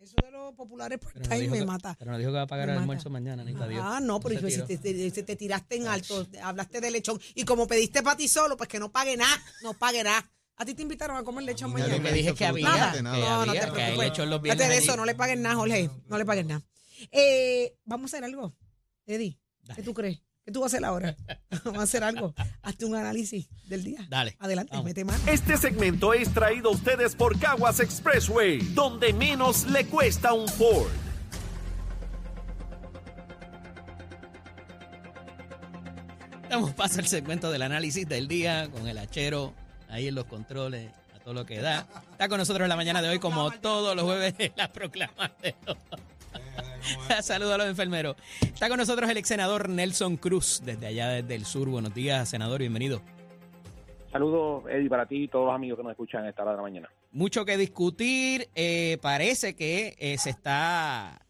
Eso 0.00 0.16
de 0.20 0.32
los 0.32 0.52
populares 0.54 0.98
por 0.98 1.14
no, 1.14 1.36
dijo 1.36 1.52
me 1.52 1.60
que, 1.60 1.64
mata. 1.64 1.94
pero 1.96 2.10
no 2.10 2.18
dijo 2.18 2.30
que 2.32 2.36
va 2.38 2.42
a 2.42 2.46
pagar 2.48 2.66
Me 2.66 2.72
el 2.72 2.76
mata. 2.78 2.82
almuerzo 2.82 3.08
mañana, 3.10 3.44
ni 3.44 3.52
Dios. 3.54 3.80
Ah, 3.80 4.00
no, 4.02 4.18
pero 4.18 4.40
si 4.50 4.60
te, 4.62 4.76
te- 4.78 5.10
te- 5.12 5.22
te 5.22 5.36
tiraste 5.36 5.76
en 5.76 5.86
alto, 5.86 6.26
hablaste 6.42 6.80
de 6.80 6.90
lechón 6.90 7.20
y 7.36 7.44
como 7.44 7.68
pediste 7.68 8.02
para 8.02 8.16
ti 8.16 8.26
solo, 8.26 8.56
pues 8.56 8.68
que 8.68 8.80
no 8.80 8.90
pague 8.90 9.16
nada, 9.16 9.40
no 9.62 9.74
pague 9.74 10.02
nada. 10.02 10.28
A 10.56 10.64
ti 10.64 10.74
te 10.74 10.82
invitaron 10.82 11.16
a 11.16 11.22
comer 11.22 11.44
lechón 11.44 11.72
mañana. 11.72 11.96
Yo 11.96 12.02
que 12.02 12.12
dije 12.12 12.34
que 12.34 12.44
había, 12.46 12.68
Nada. 12.68 12.92
que. 12.92 13.02
No, 13.02 13.46
no 13.46 13.52
te 13.52 13.60
preocupes. 13.60 13.98
lechón 13.98 14.28
los 14.28 14.42
de 14.42 14.76
eso, 14.76 14.96
no 14.96 15.04
le 15.04 15.14
paguen 15.14 15.40
nada, 15.40 15.54
Jorge. 15.54 15.88
No 16.08 16.18
le 16.18 16.24
paguen 16.24 16.48
nada. 16.48 16.62
Eh, 17.12 17.76
vamos 17.84 18.12
a 18.12 18.16
hacer 18.16 18.24
algo. 18.24 18.56
Eddie, 19.06 19.38
¿qué 19.76 19.82
tú 19.82 19.94
crees? 19.94 20.20
¿Qué 20.44 20.50
tú 20.50 20.60
vas 20.60 20.74
a 20.74 20.76
hacer 20.76 20.84
ahora? 20.84 21.16
Vamos 21.64 21.80
a 21.80 21.82
hacer 21.84 22.02
algo. 22.02 22.34
Hazte 22.62 22.84
un 22.84 22.96
análisis 22.96 23.48
del 23.68 23.84
día. 23.84 24.04
Dale, 24.08 24.36
Adelante, 24.40 24.70
vamos. 24.72 24.86
mete 24.86 25.04
mano. 25.04 25.22
Este 25.26 25.56
segmento 25.56 26.12
es 26.14 26.32
traído 26.34 26.70
a 26.70 26.72
ustedes 26.72 27.14
por 27.14 27.38
Caguas 27.38 27.78
Expressway, 27.78 28.58
donde 28.74 29.12
menos 29.12 29.66
le 29.66 29.86
cuesta 29.86 30.32
un 30.32 30.48
Ford. 30.48 30.90
Damos 36.48 36.72
paso 36.72 36.98
al 36.98 37.06
segmento 37.06 37.50
del 37.50 37.62
análisis 37.62 38.06
del 38.08 38.28
día 38.28 38.68
con 38.70 38.86
el 38.86 38.98
hachero 38.98 39.54
ahí 39.88 40.08
en 40.08 40.14
los 40.14 40.24
controles, 40.26 40.90
a 41.14 41.18
todo 41.20 41.34
lo 41.34 41.46
que 41.46 41.60
da. 41.60 41.86
Está 42.10 42.28
con 42.28 42.38
nosotros 42.38 42.64
en 42.64 42.68
la 42.68 42.76
mañana 42.76 43.00
de 43.00 43.08
hoy, 43.08 43.18
como 43.18 43.50
todos 43.52 43.94
los 43.96 44.04
jueves, 44.04 44.34
la 44.56 44.70
proclama 44.70 45.32
de 45.40 45.54
Saludos 47.22 47.54
a 47.54 47.58
los 47.58 47.66
enfermeros. 47.66 48.16
Está 48.40 48.68
con 48.68 48.78
nosotros 48.78 49.08
el 49.10 49.16
ex 49.16 49.28
senador 49.28 49.68
Nelson 49.68 50.16
Cruz, 50.16 50.62
desde 50.64 50.86
allá, 50.86 51.08
desde 51.08 51.34
el 51.34 51.44
sur. 51.44 51.68
Buenos 51.68 51.94
días, 51.94 52.28
senador, 52.28 52.60
bienvenido. 52.60 53.02
Saludos, 54.10 54.64
Eddie, 54.70 54.90
para 54.90 55.06
ti 55.06 55.24
y 55.24 55.28
todos 55.28 55.46
los 55.46 55.54
amigos 55.54 55.78
que 55.78 55.84
nos 55.84 55.92
escuchan 55.92 56.24
a 56.24 56.28
esta 56.28 56.42
hora 56.42 56.52
de 56.52 56.56
la 56.58 56.62
mañana. 56.62 56.90
Mucho 57.12 57.44
que 57.44 57.56
discutir. 57.56 58.48
eh, 58.54 58.98
parece 59.00 59.54
que 59.54 59.94
eh, 59.98 60.18
se 60.18 60.30
está 60.30 61.22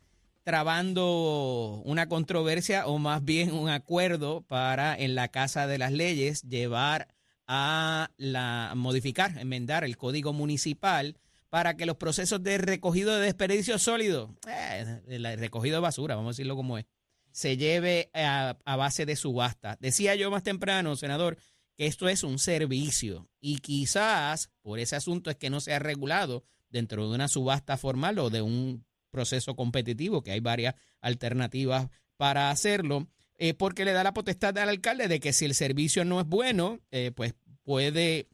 trabando 0.42 1.80
una 1.84 2.08
controversia 2.08 2.86
o 2.86 2.98
más 2.98 3.24
bien 3.24 3.52
un 3.52 3.68
acuerdo 3.68 4.40
para 4.40 4.96
en 4.96 5.14
la 5.14 5.28
Casa 5.28 5.68
de 5.68 5.78
las 5.78 5.92
Leyes 5.92 6.42
llevar 6.42 7.06
a 7.46 8.10
la 8.16 8.72
modificar, 8.74 9.38
enmendar 9.38 9.84
el 9.84 9.96
código 9.96 10.32
municipal 10.32 11.16
para 11.52 11.76
que 11.76 11.84
los 11.84 11.98
procesos 11.98 12.42
de 12.42 12.56
recogido 12.56 13.14
de 13.14 13.26
desperdicios 13.26 13.82
sólidos, 13.82 14.30
eh, 14.48 15.36
recogido 15.36 15.76
de 15.76 15.80
basura, 15.82 16.14
vamos 16.14 16.30
a 16.30 16.32
decirlo 16.32 16.56
como 16.56 16.78
es, 16.78 16.86
se 17.30 17.58
lleve 17.58 18.10
a, 18.14 18.56
base 18.64 19.04
de 19.04 19.16
subasta. 19.16 19.76
Decía 19.78 20.14
yo 20.14 20.30
más 20.30 20.44
temprano, 20.44 20.96
senador, 20.96 21.36
que 21.76 21.84
esto 21.84 22.08
es 22.08 22.22
un 22.22 22.38
servicio 22.38 23.28
y 23.38 23.58
quizás 23.58 24.50
por 24.62 24.78
ese 24.78 24.96
asunto 24.96 25.28
es 25.28 25.36
que 25.36 25.50
no 25.50 25.60
se 25.60 25.74
ha 25.74 25.78
regulado 25.78 26.42
dentro 26.70 27.06
de 27.06 27.16
una 27.16 27.28
subasta 27.28 27.76
formal 27.76 28.18
o 28.18 28.30
de 28.30 28.40
un 28.40 28.86
proceso 29.10 29.54
competitivo, 29.54 30.22
que 30.22 30.32
hay 30.32 30.40
varias 30.40 30.74
alternativas 31.02 31.90
para 32.16 32.48
hacerlo, 32.48 33.08
eh, 33.36 33.52
porque 33.52 33.84
le 33.84 33.92
da 33.92 34.02
la 34.02 34.14
potestad 34.14 34.56
al 34.56 34.70
alcalde 34.70 35.06
de 35.06 35.20
que 35.20 35.34
si 35.34 35.44
el 35.44 35.54
servicio 35.54 36.06
no 36.06 36.18
es 36.18 36.26
bueno, 36.26 36.80
eh, 36.90 37.12
pues 37.14 37.34
puede 37.62 38.26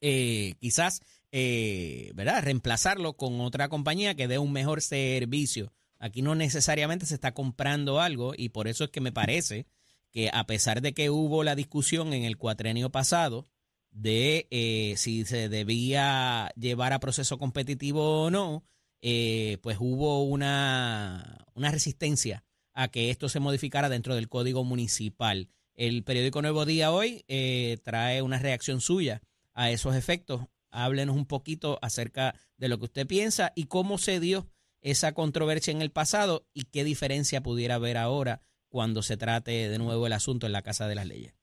quizás 0.00 1.00
eh, 1.32 2.12
¿verdad? 2.14 2.42
reemplazarlo 2.42 3.14
con 3.16 3.40
otra 3.40 3.68
compañía 3.68 4.14
que 4.14 4.28
dé 4.28 4.38
un 4.38 4.52
mejor 4.52 4.82
servicio. 4.82 5.72
Aquí 5.98 6.22
no 6.22 6.34
necesariamente 6.34 7.06
se 7.06 7.14
está 7.14 7.32
comprando 7.32 8.00
algo 8.00 8.34
y 8.36 8.50
por 8.50 8.68
eso 8.68 8.84
es 8.84 8.90
que 8.90 9.00
me 9.00 9.12
parece 9.12 9.66
que 10.10 10.30
a 10.32 10.46
pesar 10.46 10.82
de 10.82 10.92
que 10.92 11.10
hubo 11.10 11.44
la 11.44 11.54
discusión 11.54 12.12
en 12.12 12.24
el 12.24 12.36
cuatrenio 12.36 12.90
pasado 12.90 13.46
de 13.90 14.46
eh, 14.50 14.94
si 14.96 15.24
se 15.24 15.48
debía 15.48 16.52
llevar 16.56 16.92
a 16.92 17.00
proceso 17.00 17.38
competitivo 17.38 18.24
o 18.24 18.30
no, 18.30 18.64
eh, 19.00 19.58
pues 19.62 19.78
hubo 19.80 20.24
una, 20.24 21.46
una 21.54 21.70
resistencia 21.70 22.44
a 22.74 22.88
que 22.88 23.10
esto 23.10 23.28
se 23.28 23.40
modificara 23.40 23.88
dentro 23.88 24.14
del 24.14 24.28
código 24.28 24.64
municipal. 24.64 25.48
El 25.74 26.04
periódico 26.04 26.42
Nuevo 26.42 26.66
Día 26.66 26.92
hoy 26.92 27.24
eh, 27.28 27.78
trae 27.84 28.20
una 28.22 28.38
reacción 28.38 28.80
suya 28.80 29.22
a 29.54 29.70
esos 29.70 29.94
efectos. 29.94 30.42
Háblenos 30.70 31.16
un 31.16 31.26
poquito 31.26 31.78
acerca 31.82 32.34
de 32.56 32.68
lo 32.68 32.78
que 32.78 32.84
usted 32.84 33.06
piensa 33.06 33.52
y 33.54 33.66
cómo 33.66 33.98
se 33.98 34.20
dio 34.20 34.46
esa 34.80 35.12
controversia 35.14 35.72
en 35.72 35.82
el 35.82 35.90
pasado 35.90 36.46
y 36.54 36.64
qué 36.72 36.84
diferencia 36.84 37.42
pudiera 37.42 37.76
haber 37.76 37.96
ahora 37.96 38.42
cuando 38.68 39.02
se 39.02 39.16
trate 39.16 39.68
de 39.68 39.78
nuevo 39.78 40.06
el 40.06 40.12
asunto 40.12 40.46
en 40.46 40.52
la 40.52 40.62
Casa 40.62 40.86
de 40.86 40.94
las 40.94 41.06
Leyes. 41.06 41.34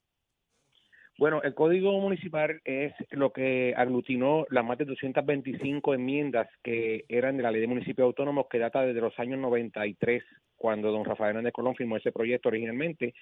Bueno, 1.18 1.44
el 1.44 1.54
Código 1.54 2.00
Municipal 2.00 2.60
es 2.66 2.92
lo 3.12 3.32
que 3.32 3.74
aglutinó 3.78 4.46
las 4.50 4.66
más 4.66 4.80
de 4.80 4.86
225 4.86 5.94
enmiendas 5.94 6.48
que 6.64 7.06
eran 7.08 7.38
de 7.38 7.44
la 7.44 7.52
Ley 7.52 7.62
de 7.62 7.68
Municipios 7.68 8.06
Autónomos 8.06 8.48
que 8.50 8.58
data 8.58 8.82
desde 8.82 9.02
los 9.02 9.18
años 9.20 9.40
93, 9.40 10.24
cuando 10.56 10.92
don 10.92 11.06
Rafael 11.06 11.30
Hernández 11.30 11.54
Colón 11.54 11.76
firmó 11.76 11.98
ese 11.98 12.12
proyecto 12.12 12.50
originalmente, 12.50 13.14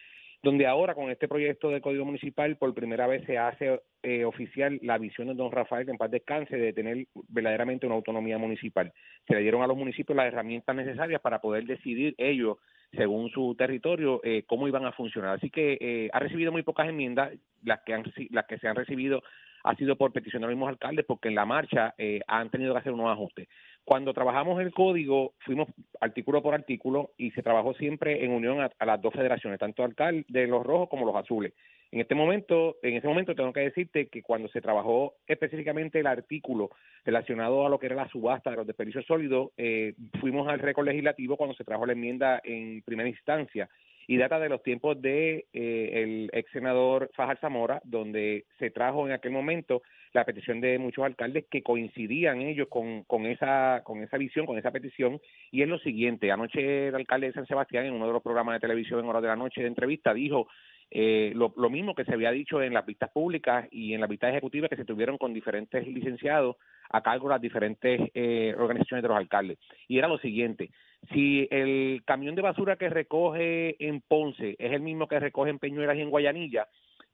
donde 0.44 0.66
ahora 0.66 0.96
con 0.96 1.12
este 1.12 1.28
proyecto 1.28 1.70
del 1.70 1.82
Código 1.82 2.06
Municipal 2.06 2.58
por 2.58 2.74
primera 2.74 3.06
vez 3.06 3.24
se 3.26 3.38
hace 3.38 3.82
eh, 4.02 4.26
oficial 4.26 4.80
la 4.82 4.98
visión 4.98 5.28
de 5.28 5.36
don 5.36 5.52
Rafael, 5.52 5.86
que 5.86 5.92
en 5.92 5.98
paz 5.98 6.10
descanse, 6.10 6.58
de 6.58 6.74
tener 6.74 7.06
verdaderamente 7.28 7.86
una 7.86 7.96
autonomía 7.96 8.40
municipal. 8.40 8.92
Se 9.28 9.36
le 9.36 9.42
dieron 9.42 9.62
a 9.62 9.68
los 9.68 9.78
municipios 9.78 10.16
las 10.16 10.28
herramientas 10.28 10.76
necesarias 10.76 11.22
para 11.22 11.40
poder 11.40 11.66
decidir 11.66 12.16
ellos, 12.18 12.58
según 12.94 13.30
su 13.30 13.56
territorio, 13.56 14.20
eh, 14.24 14.44
cómo 14.48 14.68
iban 14.68 14.86
a 14.86 14.92
funcionar. 14.92 15.36
Así 15.36 15.52
que 15.52 15.78
eh, 15.80 16.10
ha 16.12 16.20
recibido 16.20 16.52
muy 16.52 16.64
pocas 16.64 16.90
enmiendas, 16.90 17.32
las 17.64 17.82
que, 17.82 17.94
han, 17.94 18.04
las 18.32 18.46
que 18.48 18.58
se 18.58 18.68
han 18.68 18.76
recibido 18.76 19.22
ha 19.64 19.76
sido 19.76 19.96
por 19.96 20.12
petición 20.12 20.42
de 20.42 20.48
los 20.48 20.56
mismos 20.56 20.70
alcaldes, 20.70 21.06
porque 21.06 21.28
en 21.28 21.36
la 21.36 21.46
marcha 21.46 21.94
eh, 21.98 22.22
han 22.28 22.50
tenido 22.50 22.74
que 22.74 22.80
hacer 22.80 22.94
unos 22.94 23.12
ajustes. 23.12 23.48
Cuando 23.92 24.14
trabajamos 24.14 24.62
el 24.62 24.72
código, 24.72 25.34
fuimos 25.40 25.68
artículo 26.00 26.42
por 26.42 26.54
artículo 26.54 27.12
y 27.18 27.32
se 27.32 27.44
trabajó 27.44 27.74
siempre 27.74 28.24
en 28.24 28.32
unión 28.32 28.62
a, 28.62 28.86
las 28.86 29.02
dos 29.02 29.14
federaciones, 29.14 29.60
tanto 29.60 29.84
alcalde 29.84 30.24
de 30.30 30.48
los 30.48 30.66
rojos 30.66 30.88
como 30.88 31.06
los 31.06 31.14
azules. 31.14 31.52
En 31.92 32.00
este 32.00 32.16
momento, 32.16 32.78
en 32.84 32.96
ese 32.96 33.10
momento 33.10 33.36
tengo 33.36 33.52
que 33.52 33.60
decirte 33.60 34.08
que 34.08 34.24
cuando 34.24 34.48
se 34.48 34.62
trabajó 34.62 35.16
específicamente 35.28 36.00
el 36.00 36.08
artículo 36.08 36.70
relacionado 37.04 37.66
a 37.66 37.70
lo 37.70 37.80
que 37.80 37.88
era 37.88 37.98
la 37.98 38.08
subasta 38.08 38.52
de 38.52 38.56
los 38.56 38.68
desperdicios 38.68 39.06
sólidos, 39.06 39.50
eh, 39.58 39.94
fuimos 40.22 40.48
al 40.48 40.60
récord 40.60 40.86
legislativo 40.86 41.36
cuando 41.36 41.54
se 41.58 41.66
trajo 41.66 41.86
la 41.86 41.92
enmienda 41.92 42.40
en 42.46 42.84
primera 42.84 43.10
instancia 43.10 43.68
y 44.08 44.18
data 44.18 44.40
de 44.40 44.50
los 44.50 44.64
tiempos 44.64 45.02
de 45.02 45.46
eh, 45.54 46.04
el 46.04 46.30
ex 46.34 46.52
senador 46.52 47.10
Fajar 47.14 47.40
Zamora, 47.40 47.82
donde 47.84 48.46
se 48.60 48.72
trajo 48.72 49.08
en 49.08 49.14
aquel 49.14 49.32
momento 49.32 49.82
la 50.14 50.26
petición 50.26 50.60
de 50.60 50.78
muchos 50.78 51.06
alcaldes 51.06 51.46
que 51.50 51.64
coincidían 51.64 52.42
ellos 52.42 52.68
con, 52.70 53.04
con 53.04 53.26
esa 53.26 53.82
con 53.84 54.04
esa 54.04 54.18
visión, 54.18 54.46
con 54.46 54.58
esa 54.58 54.72
petición, 54.72 55.20
y 55.52 55.62
es 55.62 55.70
lo 55.70 55.80
siguiente, 55.80 56.32
anoche 56.32 56.90
el 56.90 56.96
alcalde 56.96 57.28
de 57.28 57.34
San 57.34 57.48
Sebastián 57.48 57.86
en 57.86 57.94
uno 57.94 58.08
de 58.08 58.14
los 58.14 58.24
programas 58.24 58.56
de 58.56 58.60
televisión 58.60 59.00
en 59.00 59.06
horas 59.06 59.22
de 59.22 59.30
la 59.30 59.36
noche 59.36 59.62
de 59.62 59.68
entrevista 59.68 60.14
dijo 60.14 60.48
eh, 60.94 61.32
lo, 61.36 61.54
lo 61.56 61.70
mismo 61.70 61.96
que 61.96 62.04
se 62.04 62.14
había 62.14 62.32
dicho 62.32 62.62
en 62.62 62.74
las 62.74 62.86
vistas 62.86 63.10
públicas 63.12 63.66
y 63.72 63.94
en 63.94 64.02
las 64.02 64.10
vistas 64.10 64.32
ejecutivas 64.32 64.70
que 64.70 64.76
se 64.76 64.84
tuvieron 64.84 65.18
con 65.18 65.34
diferentes 65.34 65.88
licenciados 65.88 66.58
a 66.92 67.02
cargo 67.02 67.28
de 67.28 67.36
las 67.36 67.42
diferentes 67.42 68.02
eh, 68.14 68.54
organizaciones 68.58 69.04
de 69.04 69.10
los 69.10 69.18
alcaldes. 69.18 69.58
Y 69.88 69.98
era 69.98 70.08
lo 70.08 70.18
siguiente, 70.18 70.72
si 71.14 71.48
el 71.50 72.04
camión 72.06 72.36
de 72.36 72.42
basura 72.42 72.76
que 72.76 72.90
recoge 72.90 73.76
en 73.86 74.02
Ponce 74.02 74.56
es 74.60 74.72
el 74.72 74.82
mismo 74.82 75.08
que 75.08 75.20
recoge 75.20 75.50
en 75.50 75.60
Peñuelas 75.60 75.98
y 75.98 76.02
en 76.02 76.10
Guayanilla, 76.10 76.68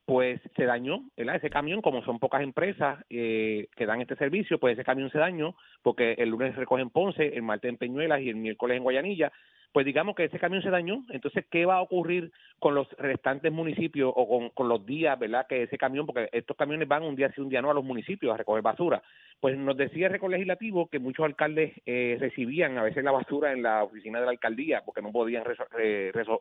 pues 0.06 0.40
se 0.56 0.66
dañó, 0.66 1.02
¿verdad? 1.18 1.36
Ese 1.36 1.50
camión, 1.50 1.82
como 1.82 2.02
son 2.04 2.20
pocas 2.20 2.42
empresas 2.42 3.04
eh, 3.10 3.68
que 3.76 3.86
dan 3.86 4.02
este 4.02 4.16
servicio, 4.16 4.58
pues 4.58 4.74
ese 4.74 4.86
camión 4.86 5.12
se 5.12 5.18
dañó 5.18 5.56
porque 5.84 6.14
el 6.14 6.30
lunes 6.30 6.56
recoge 6.56 6.82
en 6.82 6.90
Ponce, 6.90 7.28
el 7.28 7.44
martes 7.44 7.70
en 7.70 7.78
Peñuelas 7.78 8.22
y 8.22 8.30
el 8.30 8.38
miércoles 8.38 8.78
en 8.78 8.84
Guayanilla. 8.84 9.32
Pues 9.74 9.86
digamos 9.86 10.16
que 10.16 10.24
ese 10.24 10.40
camión 10.40 10.64
se 10.64 10.70
dañó, 10.72 11.04
entonces, 11.10 11.46
¿qué 11.52 11.66
va 11.66 11.76
a 11.76 11.82
ocurrir 11.82 12.32
con 12.58 12.74
los 12.74 12.90
restantes 12.98 13.52
municipios 13.52 14.12
o 14.16 14.50
con, 14.52 14.68
los 14.70 14.86
días, 14.86 15.20
¿verdad? 15.20 15.46
Que 15.48 15.64
ese 15.64 15.78
camión, 15.78 16.06
porque 16.08 16.30
estos 16.32 16.58
camiones 16.58 16.88
van 16.88 17.04
un 17.04 17.16
día 17.16 17.32
sí, 17.34 17.42
un 17.42 17.50
día 17.50 17.62
no 17.62 17.70
a 17.70 17.76
los 17.76 17.84
municipios 17.84 18.34
a 18.34 18.38
recoger 18.38 18.64
basura. 18.64 19.04
Pues 19.40 19.56
nos 19.56 19.78
decía 19.78 20.08
el 20.08 20.14
récord 20.14 20.32
legislativo 20.32 20.88
que 20.90 20.98
muchos 20.98 21.26
alcaldes 21.26 21.74
eh, 21.86 22.18
recibían 22.20 22.76
a 22.80 22.84
veces 22.84 23.04
la 23.04 23.12
basura 23.12 23.52
en 23.52 23.62
la 23.62 23.84
oficina 23.84 24.20
de 24.20 24.26
la 24.26 24.32
alcaldía 24.32 24.82
porque 24.84 25.04
no 25.04 25.12
podían 25.12 25.44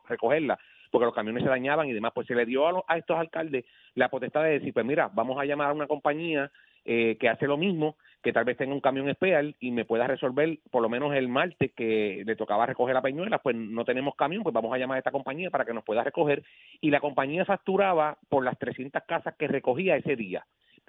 recogerla, 0.07 0.57
porque 0.89 1.05
los 1.05 1.13
camiones 1.13 1.43
se 1.43 1.49
dañaban 1.49 1.87
y 1.87 1.93
demás. 1.93 2.13
Pues 2.15 2.25
se 2.27 2.33
le 2.35 2.45
dio 2.45 2.67
a, 2.67 2.71
los- 2.71 2.83
a 2.87 2.97
estos 2.97 3.17
alcaldes 3.17 3.65
la 3.93 4.09
potestad 4.09 4.43
de 4.43 4.51
decir, 4.59 4.73
pues 4.73 4.85
mira, 4.85 5.09
vamos 5.13 5.37
a 5.39 5.45
llamar 5.45 5.69
a 5.69 5.73
una 5.73 5.85
compañía 5.87 6.51
eh, 6.89 7.17
que 7.19 7.27
hace 7.27 7.47
lo 7.47 7.57
mismo, 7.57 7.97
que 8.23 8.31
tal 8.31 8.45
vez 8.45 8.55
tenga 8.55 8.73
un 8.73 8.79
camión 8.79 9.09
especial 9.09 9.57
y 9.59 9.71
me 9.71 9.83
pueda 9.83 10.07
resolver 10.07 10.59
por 10.71 10.81
lo 10.81 10.87
menos 10.87 11.13
el 11.13 11.27
martes 11.27 11.73
que 11.73 12.23
le 12.25 12.35
tocaba 12.37 12.65
recoger 12.65 12.95
la 12.95 13.01
peñuela, 13.01 13.39
pues 13.39 13.57
no 13.57 13.83
tenemos 13.83 14.15
camión, 14.15 14.41
pues 14.41 14.53
vamos 14.53 14.73
a 14.73 14.77
llamar 14.77 14.95
a 14.95 14.99
esta 14.99 15.11
compañía 15.11 15.51
para 15.51 15.65
que 15.65 15.73
nos 15.73 15.83
pueda 15.83 16.01
recoger 16.01 16.43
y 16.79 16.89
la 16.89 17.01
compañía 17.01 17.43
facturaba 17.43 18.17
por 18.29 18.45
las 18.45 18.57
300 18.57 19.03
casas 19.05 19.35
que 19.37 19.49
recogía 19.49 19.97
ese 19.97 20.15
día 20.15 20.45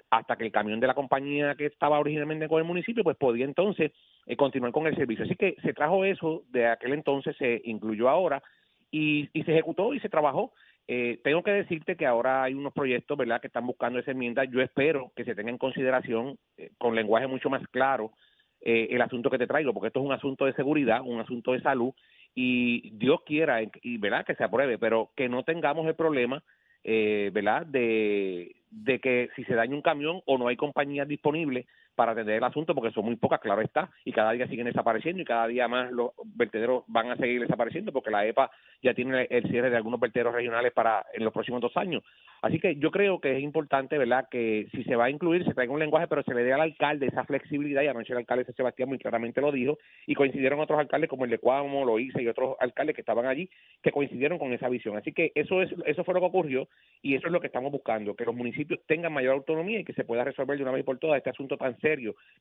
hasta 0.09 0.37
que 0.37 0.45
el 0.45 0.53
camión 0.53 0.79
de 0.79 0.87
la 0.87 0.93
compañía 0.93 1.55
que 1.55 1.65
estaba 1.65 1.99
originalmente 1.99 2.47
con 2.47 2.59
el 2.59 2.65
municipio 2.65 3.03
pues 3.03 3.17
podía 3.17 3.43
entonces 3.43 3.91
eh, 4.25 4.37
continuar 4.37 4.71
con 4.71 4.87
el 4.87 4.95
servicio. 4.95 5.25
Así 5.25 5.35
que 5.35 5.57
se 5.61 5.73
trajo 5.73 6.05
eso 6.05 6.43
de 6.49 6.65
aquel 6.65 6.93
entonces, 6.93 7.35
se 7.35 7.61
incluyó 7.65 8.07
ahora 8.07 8.41
y, 8.89 9.29
y 9.33 9.43
se 9.43 9.51
ejecutó 9.51 9.93
y 9.93 9.99
se 9.99 10.07
trabajó. 10.07 10.53
Eh, 10.91 11.19
tengo 11.23 11.43
que 11.43 11.51
decirte 11.51 11.95
que 11.95 12.07
ahora 12.07 12.41
hay 12.41 12.55
unos 12.55 12.73
proyectos, 12.73 13.15
¿verdad?, 13.15 13.39
que 13.39 13.45
están 13.45 13.67
buscando 13.67 13.99
esa 13.99 14.09
enmienda. 14.09 14.43
Yo 14.45 14.59
espero 14.59 15.11
que 15.15 15.23
se 15.23 15.35
tenga 15.35 15.51
en 15.51 15.59
consideración 15.59 16.39
eh, 16.57 16.71
con 16.79 16.95
lenguaje 16.95 17.27
mucho 17.27 17.47
más 17.47 17.61
claro 17.67 18.11
eh, 18.59 18.87
el 18.89 18.99
asunto 19.03 19.29
que 19.29 19.37
te 19.37 19.45
traigo, 19.45 19.71
porque 19.71 19.89
esto 19.89 19.99
es 19.99 20.05
un 20.07 20.13
asunto 20.13 20.45
de 20.45 20.53
seguridad, 20.53 21.01
un 21.05 21.19
asunto 21.19 21.51
de 21.51 21.61
salud 21.61 21.93
y 22.33 22.89
Dios 22.97 23.19
quiera 23.23 23.59
y 23.61 23.97
verdad 23.99 24.25
que 24.25 24.33
se 24.33 24.43
apruebe, 24.43 24.79
pero 24.79 25.11
que 25.15 25.29
no 25.29 25.43
tengamos 25.43 25.85
el 25.85 25.93
problema, 25.93 26.41
eh, 26.83 27.29
¿verdad?, 27.31 27.67
de, 27.67 28.55
de 28.71 28.99
que 28.99 29.29
si 29.35 29.43
se 29.43 29.53
daña 29.53 29.75
un 29.75 29.83
camión 29.83 30.21
o 30.25 30.39
no 30.39 30.47
hay 30.47 30.55
compañías 30.55 31.07
disponibles 31.07 31.67
para 31.99 32.13
atender 32.13 32.37
el 32.37 32.43
asunto, 32.45 32.73
porque 32.73 32.93
son 32.93 33.03
muy 33.03 33.17
pocas, 33.17 33.41
claro 33.41 33.59
está, 33.59 33.89
y 34.05 34.13
cada 34.13 34.31
día 34.31 34.47
siguen 34.47 34.67
desapareciendo 34.67 35.21
y 35.21 35.25
cada 35.25 35.47
día 35.47 35.67
más 35.67 35.91
los 35.91 36.11
vertederos 36.33 36.85
van 36.87 37.11
a 37.11 37.17
seguir 37.17 37.41
desapareciendo 37.41 37.91
porque 37.91 38.09
la 38.09 38.25
EPA 38.25 38.49
ya 38.81 38.93
tiene 38.93 39.27
el 39.29 39.43
cierre 39.49 39.69
de 39.69 39.75
algunos 39.75 39.99
vertederos 39.99 40.33
regionales 40.33 40.71
para 40.71 41.05
en 41.13 41.25
los 41.25 41.33
próximos 41.33 41.59
dos 41.59 41.75
años. 41.75 42.01
Así 42.41 42.57
que 42.57 42.77
yo 42.77 42.89
creo 42.89 43.19
que 43.19 43.35
es 43.35 43.43
importante, 43.43 43.97
¿verdad?, 43.97 44.29
que 44.31 44.69
si 44.71 44.85
se 44.85 44.95
va 44.95 45.05
a 45.05 45.09
incluir, 45.09 45.43
se 45.43 45.53
traiga 45.53 45.73
un 45.73 45.79
lenguaje, 45.79 46.07
pero 46.07 46.23
se 46.23 46.33
le 46.33 46.45
dé 46.45 46.53
al 46.53 46.61
alcalde 46.61 47.07
esa 47.07 47.25
flexibilidad, 47.25 47.81
y 47.81 47.87
anoche 47.87 48.13
el 48.13 48.19
alcalde 48.19 48.45
de 48.45 48.53
Sebastián 48.53 48.87
muy 48.87 48.97
claramente 48.97 49.41
lo 49.41 49.51
dijo, 49.51 49.77
y 50.07 50.15
coincidieron 50.15 50.61
otros 50.61 50.79
alcaldes 50.79 51.09
como 51.09 51.25
el 51.25 51.31
de 51.31 51.39
Cuamo, 51.39 51.83
Loíza 51.83 52.21
y 52.21 52.29
otros 52.29 52.55
alcaldes 52.61 52.95
que 52.95 53.01
estaban 53.01 53.25
allí, 53.25 53.49
que 53.83 53.91
coincidieron 53.91 54.39
con 54.39 54.53
esa 54.53 54.69
visión. 54.69 54.95
Así 54.95 55.11
que 55.11 55.33
eso 55.35 55.61
es 55.61 55.69
eso 55.85 56.05
fue 56.05 56.13
lo 56.13 56.21
que 56.21 56.27
ocurrió 56.27 56.69
y 57.01 57.15
eso 57.15 57.27
es 57.27 57.33
lo 57.33 57.41
que 57.41 57.47
estamos 57.47 57.73
buscando, 57.73 58.15
que 58.15 58.23
los 58.23 58.35
municipios 58.35 58.79
tengan 58.87 59.11
mayor 59.11 59.33
autonomía 59.33 59.81
y 59.81 59.83
que 59.83 59.93
se 59.93 60.05
pueda 60.05 60.23
resolver 60.23 60.55
de 60.55 60.63
una 60.63 60.71
vez 60.71 60.85
por 60.85 60.97
todas 60.97 61.17
este 61.17 61.31
asunto 61.31 61.57
tan 61.57 61.77
serio 61.79 61.88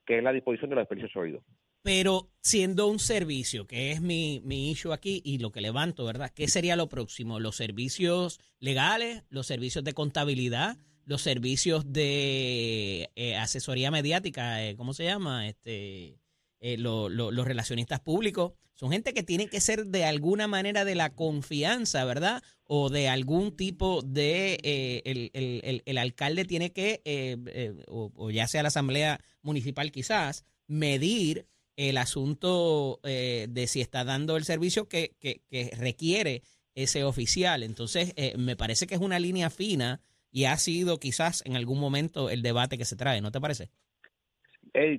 que 0.06 0.18
es 0.18 0.22
la 0.22 0.32
disposición 0.32 0.70
de 0.70 0.76
los 0.76 0.82
desperdicios 0.82 1.12
sólidos. 1.12 1.44
Pero 1.82 2.30
siendo 2.40 2.86
un 2.88 2.98
servicio, 2.98 3.66
que 3.66 3.92
es 3.92 4.00
mi, 4.00 4.40
mi 4.44 4.70
issue 4.70 4.92
aquí 4.92 5.22
y 5.24 5.38
lo 5.38 5.52
que 5.52 5.60
levanto, 5.60 6.04
¿verdad? 6.04 6.30
¿Qué 6.34 6.48
sería 6.48 6.76
lo 6.76 6.88
próximo? 6.88 7.40
¿Los 7.40 7.56
servicios 7.56 8.40
legales? 8.58 9.24
¿Los 9.30 9.46
servicios 9.46 9.84
de 9.84 9.92
contabilidad? 9.92 10.76
¿Los 11.04 11.22
servicios 11.22 11.90
de 11.92 13.10
eh, 13.16 13.36
asesoría 13.36 13.90
mediática? 13.90 14.66
eh, 14.66 14.76
¿Cómo 14.76 14.92
se 14.92 15.04
llama? 15.04 15.48
Este, 15.48 16.18
eh, 16.60 16.76
lo- 16.76 17.08
lo- 17.08 17.30
los 17.30 17.46
relacionistas 17.46 18.00
públicos. 18.00 18.52
Son 18.74 18.92
gente 18.92 19.12
que 19.12 19.24
tiene 19.24 19.48
que 19.48 19.60
ser 19.60 19.86
de 19.86 20.04
alguna 20.04 20.46
manera 20.46 20.84
de 20.84 20.94
la 20.94 21.10
confianza, 21.10 22.04
¿verdad? 22.04 22.42
O 22.64 22.90
de 22.90 23.08
algún 23.08 23.56
tipo 23.56 24.02
de... 24.02 24.58
eh, 24.62 25.02
el, 25.04 25.30
el- 25.34 25.82
el- 25.84 25.98
alcalde 25.98 26.44
tiene 26.44 26.72
que, 26.72 27.00
eh, 27.04 27.36
eh, 27.46 27.74
o, 27.88 28.30
ya 28.30 28.46
sea 28.46 28.62
la 28.62 28.68
asamblea 28.68 29.20
municipal 29.42 29.90
quizás, 29.90 30.44
medir 30.68 31.46
el 31.76 31.96
asunto 31.96 33.00
de 33.04 33.64
si 33.68 33.80
está 33.80 34.04
dando 34.04 34.36
el 34.36 34.44
servicio 34.44 34.88
que, 34.88 35.14
que- 35.20 35.42
requiere 35.76 36.42
ese 36.74 37.02
oficial. 37.04 37.62
Entonces, 37.62 38.14
me 38.36 38.54
parece 38.56 38.86
que 38.86 38.94
es 38.96 39.00
una 39.00 39.18
línea 39.18 39.48
fina 39.50 40.00
y 40.30 40.44
ha 40.44 40.56
sido 40.56 40.98
quizás 40.98 41.42
en 41.46 41.56
algún 41.56 41.78
momento 41.80 42.30
el 42.30 42.42
debate 42.42 42.78
que 42.78 42.84
se 42.84 42.96
trae, 42.96 43.20
¿no 43.20 43.30
te 43.32 43.40
parece? 43.40 43.70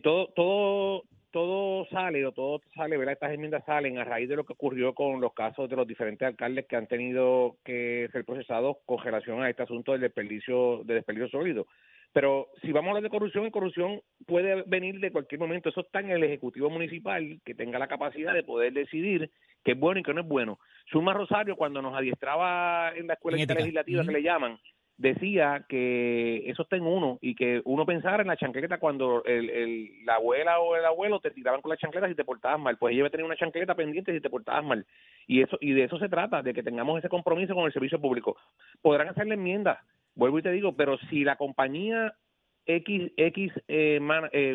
Todo, 0.04 0.28
todo, 0.36 1.04
todo 1.32 1.86
sale 1.86 2.26
o 2.26 2.32
todo 2.32 2.62
sale, 2.76 2.98
¿verdad? 2.98 3.14
Estas 3.14 3.34
enmiendas 3.34 3.64
salen 3.66 3.98
a 3.98 4.04
raíz 4.04 4.28
de 4.30 4.36
lo 4.36 4.44
que 4.44 4.54
ocurrió 4.54 4.94
con 4.94 5.22
los 5.22 5.34
casos 5.34 5.70
de 5.70 5.76
los 5.76 5.88
diferentes 5.88 6.28
alcaldes 6.28 6.66
que 6.68 6.76
han 6.76 6.88
tenido 6.88 7.58
que 7.64 8.10
ser 8.12 8.26
procesados 8.26 8.78
con 8.86 9.04
relación 9.04 9.42
a 9.42 9.50
este 9.50 9.64
asunto 9.64 9.92
del 9.92 10.02
desperdicio, 10.02 10.84
de 10.84 10.96
desperdicio 10.96 11.30
sólido. 11.30 11.68
Pero 12.12 12.48
si 12.62 12.72
vamos 12.72 12.88
a 12.88 12.90
hablar 12.92 13.04
de 13.04 13.10
corrupción, 13.10 13.46
y 13.46 13.52
corrupción 13.52 14.02
puede 14.26 14.64
venir 14.66 15.00
de 15.00 15.12
cualquier 15.12 15.40
momento. 15.40 15.70
Eso 15.70 15.82
está 15.82 16.00
en 16.00 16.10
el 16.10 16.24
Ejecutivo 16.24 16.70
Municipal, 16.70 17.40
que 17.46 17.54
tenga 17.54 17.78
la 17.78 17.88
capacidad 17.88 18.34
de 18.34 18.44
poder 18.44 18.74
decidir 18.74 19.30
qué 19.64 19.74
es 19.74 19.80
bueno 19.80 20.00
y 20.00 20.04
qué 20.04 20.14
no 20.14 20.22
es 20.22 20.28
bueno. 20.28 20.60
Zulma 20.92 21.14
Rosario, 21.14 21.56
cuando 21.56 21.82
nos 21.82 21.96
adiestraba 21.96 22.94
en 22.96 23.08
la 23.08 23.14
escuela 23.14 23.38
legislativa 23.38 24.02
Ujú. 24.02 24.08
que 24.08 24.14
le 24.14 24.24
llaman, 24.24 24.58
decía 25.00 25.66
que 25.70 26.44
eso 26.50 26.64
está 26.64 26.76
en 26.76 26.84
uno 26.84 27.18
y 27.22 27.34
que 27.34 27.62
uno 27.64 27.86
pensara 27.86 28.22
en 28.22 28.28
la 28.28 28.36
chancleta 28.36 28.80
cuando 28.80 29.24
el, 29.24 29.50
el- 29.50 30.06
la 30.06 30.16
abuela 30.16 30.60
o 30.60 30.76
el 30.76 30.84
abuelo 30.86 31.22
te 31.22 31.32
tiraban 31.32 31.62
con 31.62 31.70
la 31.70 31.78
chancleta 31.78 32.08
si 32.10 32.16
te 32.16 32.26
portabas 32.26 32.60
mal. 32.60 32.78
Pues 32.78 32.92
ella 32.92 33.00
iba 33.00 33.08
a 33.08 33.12
tener 33.12 33.26
una 33.26 33.38
chancleta 33.38 33.76
pendiente 33.76 34.14
si 34.14 34.20
te 34.20 34.30
portabas 34.30 34.64
mal. 34.66 34.86
Y 35.26 35.42
eso 35.42 35.58
y 35.62 35.72
de 35.72 35.86
eso 35.86 35.98
se 35.98 36.10
trata, 36.10 36.44
de 36.44 36.54
que 36.54 36.64
tengamos 36.64 37.00
ese 37.00 37.08
compromiso 37.10 37.56
con 37.56 37.66
el 37.66 37.72
servicio 37.74 38.00
público. 38.02 38.36
Podrán 38.82 39.08
hacerle 39.08 39.36
enmiendas, 39.36 39.80
vuelvo 40.16 40.40
y 40.40 40.44
te 40.44 40.52
digo, 40.52 40.76
pero 40.76 40.98
si 41.10 41.24
la 41.24 41.38
compañía 41.38 42.14
X, 42.66 43.12
X 43.16 43.54
eh, 43.70 44.00
eh, 44.34 44.54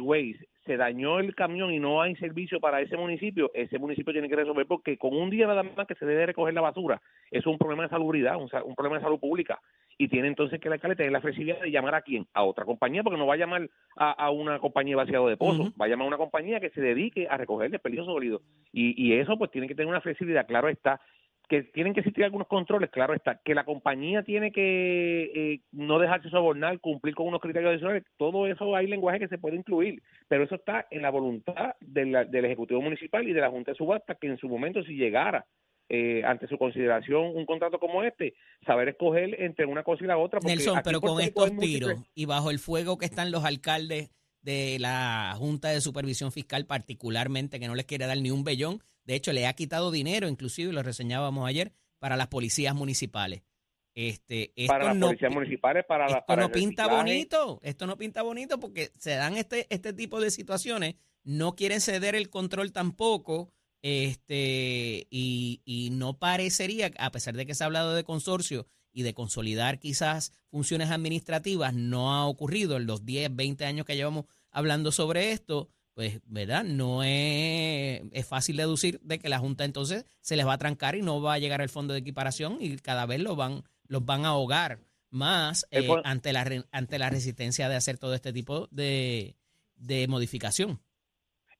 se 0.64 0.76
dañó 0.76 1.18
el 1.18 1.34
camión 1.34 1.72
y 1.72 1.78
no 1.78 2.00
hay 2.00 2.16
servicio 2.16 2.60
para 2.60 2.80
ese 2.80 2.96
municipio, 2.96 3.50
ese 3.54 3.78
municipio 3.78 4.12
tiene 4.12 4.28
que 4.28 4.36
resolver 4.36 4.66
porque 4.66 4.96
con 4.96 5.14
un 5.14 5.30
día 5.30 5.46
nada 5.46 5.62
más 5.62 5.86
que 5.86 5.94
se 5.94 6.06
debe 6.06 6.26
recoger 6.26 6.54
la 6.54 6.60
basura, 6.60 7.00
es 7.30 7.46
un 7.46 7.58
problema 7.58 7.84
de 7.84 7.90
salubridad, 7.90 8.36
un, 8.36 8.48
un 8.64 8.74
problema 8.74 8.96
de 8.96 9.04
salud 9.04 9.20
pública. 9.20 9.60
Y 9.96 10.08
tiene 10.08 10.26
entonces 10.26 10.58
que 10.58 10.66
el 10.66 10.72
alcalde 10.72 10.96
tener 10.96 11.12
la 11.12 11.20
flexibilidad 11.20 11.60
de 11.60 11.70
llamar 11.70 11.94
a 11.94 12.02
quién? 12.02 12.26
A 12.34 12.42
otra 12.42 12.64
compañía, 12.64 13.04
porque 13.04 13.18
no 13.18 13.26
va 13.26 13.34
a 13.34 13.36
llamar 13.36 13.70
a, 13.96 14.10
a 14.10 14.30
una 14.30 14.58
compañía 14.58 14.92
de 14.92 15.04
vaciado 15.04 15.28
de 15.28 15.36
pozos, 15.36 15.72
va 15.80 15.84
a 15.84 15.88
llamar 15.88 16.06
a 16.06 16.08
una 16.08 16.16
compañía 16.16 16.58
que 16.58 16.70
se 16.70 16.80
dedique 16.80 17.28
a 17.28 17.36
recoger 17.36 17.70
desperdicios 17.70 18.06
sólidos. 18.06 18.42
Y, 18.72 19.00
y 19.00 19.14
eso 19.20 19.38
pues 19.38 19.52
tiene 19.52 19.68
que 19.68 19.74
tener 19.76 19.88
una 19.88 20.00
flexibilidad, 20.00 20.48
claro 20.48 20.68
está, 20.68 21.00
que 21.48 21.62
tienen 21.62 21.92
que 21.92 22.00
existir 22.00 22.24
algunos 22.24 22.48
controles, 22.48 22.90
claro 22.90 23.12
está, 23.14 23.40
que 23.44 23.54
la 23.54 23.64
compañía 23.64 24.22
tiene 24.22 24.50
que 24.52 25.30
eh, 25.34 25.60
no 25.72 25.98
dejarse 25.98 26.30
sobornar, 26.30 26.80
cumplir 26.80 27.14
con 27.14 27.26
unos 27.26 27.40
criterios 27.40 27.70
adicionales, 27.72 28.04
todo 28.16 28.46
eso 28.46 28.74
hay 28.74 28.86
lenguaje 28.86 29.18
que 29.18 29.28
se 29.28 29.38
puede 29.38 29.56
incluir, 29.56 30.02
pero 30.28 30.44
eso 30.44 30.54
está 30.54 30.86
en 30.90 31.02
la 31.02 31.10
voluntad 31.10 31.74
de 31.80 32.06
la- 32.06 32.24
del 32.24 32.46
Ejecutivo 32.46 32.80
Municipal 32.80 33.28
y 33.28 33.32
de 33.32 33.40
la 33.42 33.50
Junta 33.50 33.72
de 33.72 33.76
Subasta, 33.76 34.14
que 34.14 34.26
en 34.28 34.38
su 34.38 34.48
momento 34.48 34.82
si 34.84 34.94
llegara 34.94 35.44
eh, 35.90 36.22
ante 36.24 36.46
su 36.46 36.56
consideración 36.56 37.36
un 37.36 37.44
contrato 37.44 37.78
como 37.78 38.02
este, 38.02 38.32
saber 38.64 38.88
escoger 38.88 39.38
entre 39.42 39.66
una 39.66 39.82
cosa 39.82 40.02
y 40.02 40.06
la 40.06 40.16
otra. 40.16 40.40
porque 40.40 40.56
Nelson, 40.56 40.80
pero 40.82 40.98
con 41.02 41.20
estos 41.20 41.54
tiros 41.58 41.92
y 42.14 42.24
bajo 42.24 42.50
el 42.50 42.58
fuego 42.58 42.96
que 42.96 43.04
están 43.04 43.30
los 43.30 43.44
alcaldes 43.44 44.10
de 44.44 44.78
la 44.78 45.34
Junta 45.38 45.70
de 45.70 45.80
Supervisión 45.80 46.30
Fiscal 46.30 46.66
particularmente, 46.66 47.58
que 47.58 47.66
no 47.66 47.74
les 47.74 47.86
quiere 47.86 48.06
dar 48.06 48.18
ni 48.18 48.30
un 48.30 48.44
bellón, 48.44 48.82
de 49.04 49.14
hecho 49.16 49.32
le 49.32 49.46
ha 49.46 49.54
quitado 49.54 49.90
dinero, 49.90 50.28
inclusive 50.28 50.72
lo 50.72 50.82
reseñábamos 50.82 51.48
ayer, 51.48 51.72
para 51.98 52.16
las 52.16 52.28
policías 52.28 52.74
municipales. 52.74 53.42
Este, 53.96 54.52
esto 54.56 54.72
para 54.72 54.84
las 54.86 54.96
no, 54.96 55.06
policías 55.06 55.32
municipales, 55.32 55.84
para, 55.86 56.06
la- 56.08 56.16
esto 56.18 56.26
para 56.26 56.42
no 56.42 56.52
pinta 56.52 56.82
reciclaje. 56.84 56.96
bonito, 57.12 57.60
esto 57.62 57.86
no 57.86 57.96
pinta 57.96 58.22
bonito 58.22 58.60
porque 58.60 58.90
se 58.98 59.14
dan 59.14 59.36
este, 59.36 59.66
este 59.70 59.92
tipo 59.92 60.20
de 60.20 60.30
situaciones, 60.30 60.96
no 61.22 61.54
quieren 61.54 61.80
ceder 61.80 62.14
el 62.14 62.28
control 62.28 62.72
tampoco, 62.72 63.50
este, 63.82 65.06
y, 65.10 65.62
y 65.64 65.90
no 65.90 66.18
parecería, 66.18 66.90
a 66.98 67.10
pesar 67.12 67.34
de 67.34 67.46
que 67.46 67.54
se 67.54 67.64
ha 67.64 67.66
hablado 67.66 67.94
de 67.94 68.04
consorcio 68.04 68.66
y 68.94 69.02
de 69.02 69.12
consolidar 69.12 69.78
quizás 69.78 70.32
funciones 70.46 70.90
administrativas, 70.90 71.74
no 71.74 72.14
ha 72.14 72.26
ocurrido 72.26 72.76
en 72.78 72.86
los 72.86 73.04
10, 73.04 73.34
20 73.34 73.66
años 73.66 73.84
que 73.84 73.96
llevamos 73.96 74.24
hablando 74.50 74.92
sobre 74.92 75.32
esto, 75.32 75.68
pues, 75.94 76.20
¿verdad? 76.24 76.64
No 76.64 77.02
es, 77.02 78.02
es 78.12 78.26
fácil 78.26 78.56
deducir 78.56 79.00
de 79.02 79.18
que 79.18 79.28
la 79.28 79.40
Junta 79.40 79.64
entonces 79.64 80.06
se 80.20 80.36
les 80.36 80.46
va 80.46 80.54
a 80.54 80.58
trancar 80.58 80.94
y 80.94 81.02
no 81.02 81.20
va 81.20 81.34
a 81.34 81.38
llegar 81.38 81.60
al 81.60 81.68
fondo 81.68 81.92
de 81.92 82.00
equiparación 82.00 82.58
y 82.60 82.76
cada 82.78 83.04
vez 83.04 83.20
lo 83.20 83.36
van, 83.36 83.64
los 83.88 84.04
van 84.04 84.24
a 84.24 84.28
ahogar 84.28 84.80
más 85.10 85.66
El 85.70 85.84
eh, 85.84 86.00
ante, 86.04 86.32
la, 86.32 86.64
ante 86.72 86.98
la 86.98 87.10
resistencia 87.10 87.68
de 87.68 87.76
hacer 87.76 87.98
todo 87.98 88.14
este 88.14 88.32
tipo 88.32 88.68
de, 88.70 89.36
de 89.76 90.08
modificación. 90.08 90.80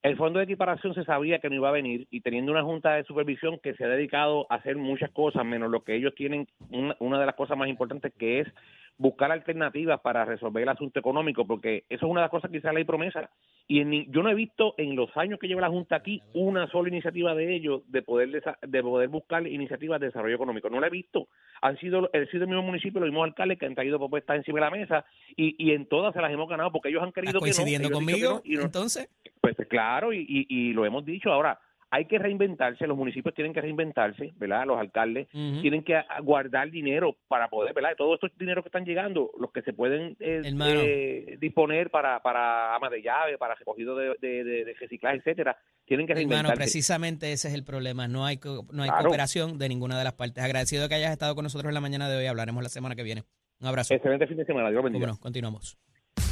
El 0.05 0.19
fondo 0.19 0.39
de 0.39 0.45
equiparación 0.45 0.93
se 0.93 1.03
sabía 1.05 1.39
que 1.39 1.49
no 1.49 1.55
iba 1.55 1.71
a 1.71 1.73
venir 1.73 2.07
y 2.11 2.21
teniendo 2.21 2.53
una 2.53 2.63
junta 2.63 2.93
de 2.93 3.05
supervisión 3.05 3.59
que 3.59 3.73
se 3.73 3.85
ha 3.85 3.89
dedicado 3.89 4.47
a 4.51 4.57
hacer 4.57 4.77
muchas 4.77 5.11
cosas, 5.13 5.47
menos 5.47 5.71
lo 5.71 5.83
que 5.83 5.95
ellos 5.95 6.15
tienen, 6.15 6.47
una, 6.69 6.95
una 6.99 7.19
de 7.19 7.25
las 7.25 7.35
cosas 7.35 7.57
más 7.57 7.69
importantes 7.69 8.13
que 8.19 8.41
es 8.41 8.49
buscar 8.97 9.33
alternativas 9.33 10.01
para 10.01 10.25
resolver 10.25 10.63
el 10.63 10.69
asunto 10.69 11.01
económico, 11.01 11.45
porque 11.47 11.85
eso 11.89 12.07
es 12.07 12.11
una 12.11 12.21
de 12.21 12.25
las 12.27 12.31
cosas 12.31 12.51
que 12.51 12.59
dice 12.59 12.69
la 12.69 12.75
ley 12.75 12.85
promesa. 12.85 13.29
Y 13.67 13.81
en 13.81 14.11
yo 14.13 14.23
no 14.23 14.29
he 14.31 14.35
visto 14.35 14.75
en 14.79 14.95
los 14.95 15.15
años 15.17 15.39
que 15.41 15.49
lleva 15.49 15.63
la 15.63 15.69
Junta 15.69 15.97
aquí 15.97 16.23
una 16.35 16.69
sola 16.71 16.89
iniciativa 16.91 17.35
de 17.35 17.55
ellos 17.57 17.83
de 17.91 18.03
poder 18.03 18.29
desa- 18.31 18.59
de 18.61 18.83
poder 18.83 19.09
buscar 19.09 19.47
iniciativas 19.47 19.99
de 20.01 20.07
desarrollo 20.07 20.35
económico. 20.37 20.69
No 20.71 20.81
la 20.81 20.87
he 20.87 20.91
visto. 20.91 21.29
Han 21.63 21.77
sido, 21.79 22.09
han 22.13 22.27
sido 22.29 22.43
el 22.45 22.49
mismo 22.51 22.63
municipio, 22.63 23.01
los 23.01 23.09
mismos 23.09 23.25
alcaldes 23.25 23.59
que 23.59 23.67
han 23.67 23.75
traído 23.75 23.99
propuestas 23.99 24.37
encima 24.37 24.59
de 24.61 24.65
la 24.67 24.71
mesa 24.71 25.05
y, 25.37 25.57
y 25.59 25.73
en 25.73 25.87
todas 25.87 26.13
se 26.15 26.21
las 26.21 26.31
hemos 26.33 26.49
ganado 26.49 26.71
porque 26.71 26.91
ellos 26.91 27.03
han 27.03 27.09
¿Estás 27.09 27.23
querido 27.25 27.41
que 27.41 27.51
no. 27.51 27.57
coincidiendo 27.57 27.89
han 27.89 27.93
dicho 27.93 27.99
conmigo? 27.99 28.43
que 28.43 28.51
no, 28.51 28.59
no- 28.61 28.65
Entonces, 28.67 29.09
pues 29.41 29.57
claro, 29.69 30.13
y, 30.13 30.19
y, 30.29 30.47
y 30.49 30.73
lo 30.73 30.85
hemos 30.85 31.05
dicho 31.05 31.33
ahora. 31.33 31.59
Hay 31.95 32.07
que 32.07 32.19
reinventarse, 32.19 32.89
los 32.89 32.97
municipios 32.97 33.35
tienen 33.37 33.53
que 33.55 33.61
reinventarse, 33.61 34.33
¿verdad? 34.37 34.67
Los 34.67 34.81
alcaldes 34.81 35.29
tienen 35.31 35.85
que 35.85 35.95
guardar 36.23 36.69
dinero 36.73 37.17
para 37.29 37.49
poder, 37.49 37.73
¿verdad? 37.73 37.91
Todos 37.97 38.15
estos 38.15 38.37
dineros 38.37 38.65
que 38.65 38.69
están 38.69 38.85
llegando, 38.85 39.31
los 39.39 39.53
que 39.53 39.63
se 39.63 39.73
pueden 39.73 40.17
eh, 40.19 40.43
Hermano. 40.45 40.81
eh, 40.83 41.37
disponer 41.41 41.91
para, 41.91 42.21
para 42.21 42.75
amas 42.75 42.91
de 42.91 43.01
llave, 43.01 43.39
para 43.39 43.55
recogido 43.55 43.95
de, 43.97 44.15
de, 44.21 44.43
de- 44.43 44.65
de 44.65 44.75
reciclaje, 44.75 45.19
etcétera, 45.19 45.57
tienen 45.87 46.07
que 46.07 46.15
hermano, 46.15 46.29
reinventarse. 46.31 46.57
precisamente 46.63 47.31
ese 47.33 47.47
es 47.49 47.55
el 47.55 47.63
problema. 47.65 48.09
No 48.09 48.27
hay, 48.27 48.39
co- 48.39 48.67
no 48.73 48.83
hay 48.83 48.89
Claro. 48.91 49.05
cooperación 49.05 49.59
de 49.59 49.69
ninguna 49.69 49.97
de 49.97 50.03
las 50.05 50.15
partes. 50.15 50.43
Agradecido 50.43 50.83
de 50.83 50.89
que 50.89 50.97
hayas 50.97 51.13
estado 51.13 51.37
con 51.37 51.45
nosotros 51.45 51.69
en 51.71 51.75
la 51.75 51.81
mañana 51.81 52.09
de 52.09 52.17
hoy. 52.17 52.27
Hablaremos 52.27 52.61
la 52.63 52.71
semana 52.71 52.97
que 52.97 53.05
viene. 53.05 53.23
Un 53.61 53.69
abrazo. 53.69 53.95
Excelente 53.95 54.27
fin 54.27 54.37
de 54.37 54.45
semana, 54.45 54.69
Dios 54.71 54.83
bendiga. 54.83 55.07
no, 55.07 55.17
continuamos. 55.21 55.79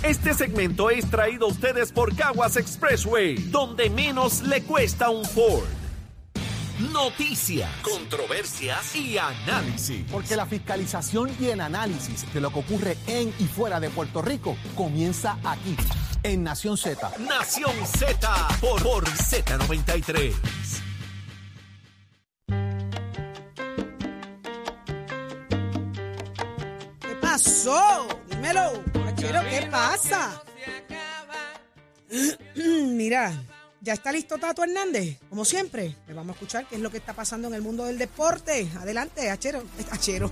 Este 0.03 0.35
segmento 0.35 0.91
es 0.91 1.09
traído 1.09 1.47
a 1.47 1.51
ustedes 1.51 1.93
por 1.93 2.17
Caguas 2.17 2.57
Expressway, 2.57 3.37
donde 3.37 3.89
menos 3.89 4.43
le 4.43 4.63
cuesta 4.63 5.11
un 5.11 5.25
Ford. 5.25 5.65
Noticias, 6.91 7.71
controversias 7.83 8.97
y 8.97 9.17
análisis. 9.17 10.05
Porque 10.11 10.35
la 10.35 10.47
fiscalización 10.47 11.31
y 11.39 11.47
el 11.47 11.61
análisis 11.61 12.27
de 12.35 12.41
lo 12.41 12.53
que 12.53 12.59
ocurre 12.59 12.97
en 13.07 13.33
y 13.39 13.45
fuera 13.45 13.79
de 13.79 13.91
Puerto 13.91 14.23
Rico 14.23 14.57
comienza 14.75 15.39
aquí, 15.45 15.77
en 16.25 16.43
Nación 16.43 16.77
Z. 16.77 17.13
Nación 17.21 17.75
Z 17.87 18.49
por, 18.61 18.83
por 18.83 19.05
Z93. 19.05 20.35
¿Qué 27.01 27.15
pasó? 27.21 28.09
Dímelo. 28.29 28.83
Achero, 29.23 29.41
¿qué 29.49 29.69
pasa? 29.71 30.43
Mira, 32.57 33.33
¿ya 33.81 33.93
está 33.93 34.11
listo 34.11 34.37
Tato 34.37 34.65
Hernández? 34.65 35.21
Como 35.29 35.45
siempre, 35.45 35.95
le 36.09 36.13
vamos 36.13 36.31
a 36.31 36.33
escuchar 36.33 36.67
qué 36.67 36.75
es 36.75 36.81
lo 36.81 36.91
que 36.91 36.97
está 36.97 37.13
pasando 37.13 37.47
en 37.47 37.55
el 37.55 37.63
mundo 37.63 37.85
del 37.85 37.99
deporte. 37.99 38.69
Adelante, 38.81 39.31
Achero. 39.31 39.63
Achero. 39.93 40.29